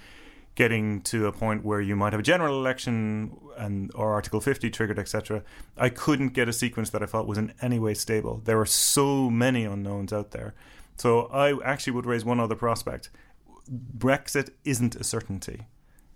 [0.55, 4.71] getting to a point where you might have a general election and or Article 50
[4.71, 5.43] triggered, etc.
[5.77, 8.41] I couldn't get a sequence that I felt was in any way stable.
[8.45, 10.55] There are so many unknowns out there.
[10.97, 13.11] So I actually would raise one other prospect.
[13.71, 15.67] Brexit isn't a certainty.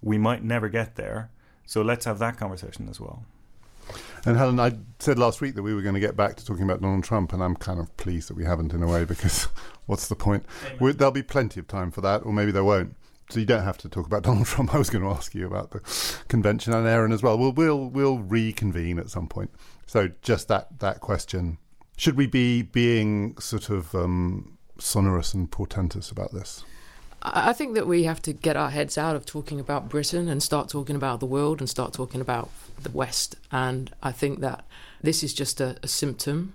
[0.01, 1.31] We might never get there.
[1.67, 3.25] So let's have that conversation as well.
[4.25, 6.65] And Helen, I said last week that we were going to get back to talking
[6.65, 9.49] about Donald Trump, and I'm kind of pleased that we haven't in a way because
[9.87, 10.45] what's the point?
[10.79, 12.97] There'll be plenty of time for that, or maybe there won't
[13.31, 14.75] so you don't have to talk about Donald Trump.
[14.75, 15.81] I was going to ask you about the
[16.29, 17.39] convention and Aaron as well.
[17.39, 19.51] We'll we'll we'll reconvene at some point.
[19.87, 21.59] So just that that question:
[21.97, 26.65] Should we be being sort of um, sonorous and portentous about this?
[27.23, 30.43] I think that we have to get our heads out of talking about Britain and
[30.43, 32.51] start talking about the world and start talking about
[32.83, 33.37] the West.
[33.53, 34.65] And I think that
[35.03, 36.55] this is just a, a symptom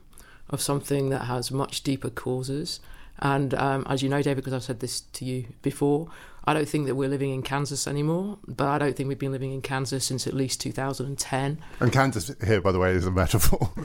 [0.50, 2.80] of something that has much deeper causes.
[3.20, 6.10] And um, as you know, David, because I've said this to you before,
[6.48, 9.32] I don't think that we're living in Kansas anymore, but I don't think we've been
[9.32, 11.58] living in Kansas since at least 2010.
[11.80, 13.72] And Kansas here, by the way, is a metaphor.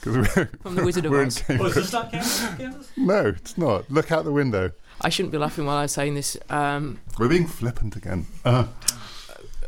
[0.00, 1.42] From the Wizard of Oz.
[1.48, 2.56] Oh, is this not Kansas?
[2.56, 2.90] Kansas?
[2.96, 3.90] No, it's not.
[3.90, 4.70] Look out the window.
[5.00, 6.36] I shouldn't be laughing while I'm saying this.
[6.48, 8.26] Um, we're being flippant again.
[8.44, 8.66] Uh.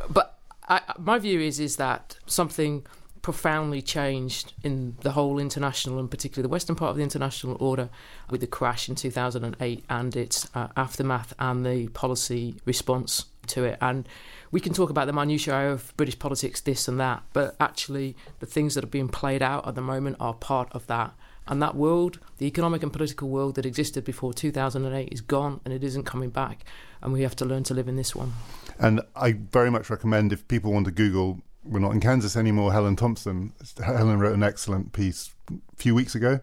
[0.09, 2.85] But I, my view is is that something
[3.23, 7.89] profoundly changed in the whole international and particularly the western part of the international order
[8.31, 13.79] with the crash in 2008 and its uh, aftermath and the policy response to it.
[13.81, 14.09] And
[14.51, 18.47] we can talk about the minutiae of British politics, this and that, but actually the
[18.47, 21.15] things that are being played out at the moment are part of that.
[21.47, 25.75] And that world, the economic and political world that existed before 2008, is gone and
[25.75, 26.65] it isn't coming back.
[27.01, 28.33] And we have to learn to live in this one.
[28.79, 32.73] And I very much recommend if people want to Google, we're not in Kansas anymore,
[32.73, 33.53] Helen Thompson.
[33.85, 36.41] Helen wrote an excellent piece a few weeks ago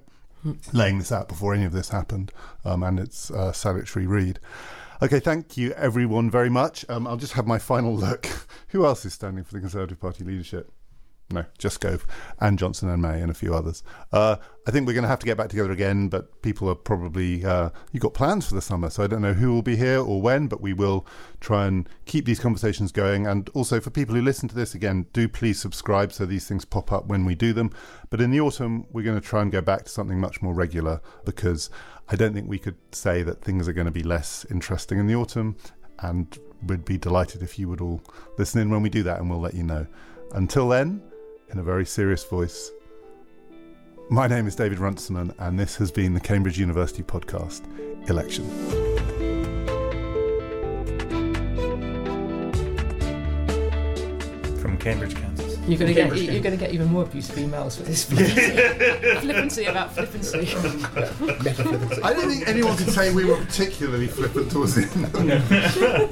[0.73, 2.31] laying this out before any of this happened.
[2.65, 4.39] Um, and it's a salutary read.
[5.01, 6.85] Okay, thank you everyone very much.
[6.89, 8.27] Um, I'll just have my final look.
[8.69, 10.71] Who else is standing for the Conservative Party leadership?
[11.31, 12.07] No, just Gove
[12.39, 13.83] and Johnson and May and a few others.
[14.11, 16.75] Uh, I think we're going to have to get back together again, but people are
[16.75, 19.75] probably uh, you've got plans for the summer, so I don't know who will be
[19.75, 21.05] here or when, but we will
[21.39, 23.27] try and keep these conversations going.
[23.27, 26.65] And also for people who listen to this again, do please subscribe so these things
[26.65, 27.69] pop up when we do them.
[28.09, 30.55] But in the autumn, we're going to try and go back to something much more
[30.55, 31.69] regular because
[32.07, 35.05] I don't think we could say that things are going to be less interesting in
[35.05, 35.57] the autumn,
[35.99, 38.01] and we'd be delighted if you would all
[38.39, 39.85] listen in when we do that, and we'll let you know.
[40.33, 41.01] Until then
[41.51, 42.71] in a very serious voice.
[44.09, 47.61] My name is David Runciman, and this has been the Cambridge University podcast,
[48.09, 48.45] Election.
[54.59, 55.28] From Cambridge, Kansas.
[55.69, 58.03] You're going to get you're going to get even more abusive emails for this
[59.21, 60.39] flippancy about flippancy.
[62.03, 64.89] I don't think anyone can say we were particularly flippant towards the end.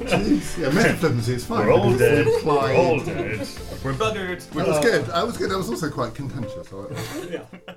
[0.08, 0.58] Jeez.
[0.58, 1.66] Yeah, meta flippancy is fine.
[1.66, 2.26] We're all because dead.
[2.28, 3.48] implied- We're all dead.
[3.84, 4.48] We're buggered.
[4.50, 5.10] That was good.
[5.10, 5.52] I was good.
[5.52, 6.72] I was also quite contentious.
[6.72, 7.30] I like that.
[7.66, 7.74] Yeah.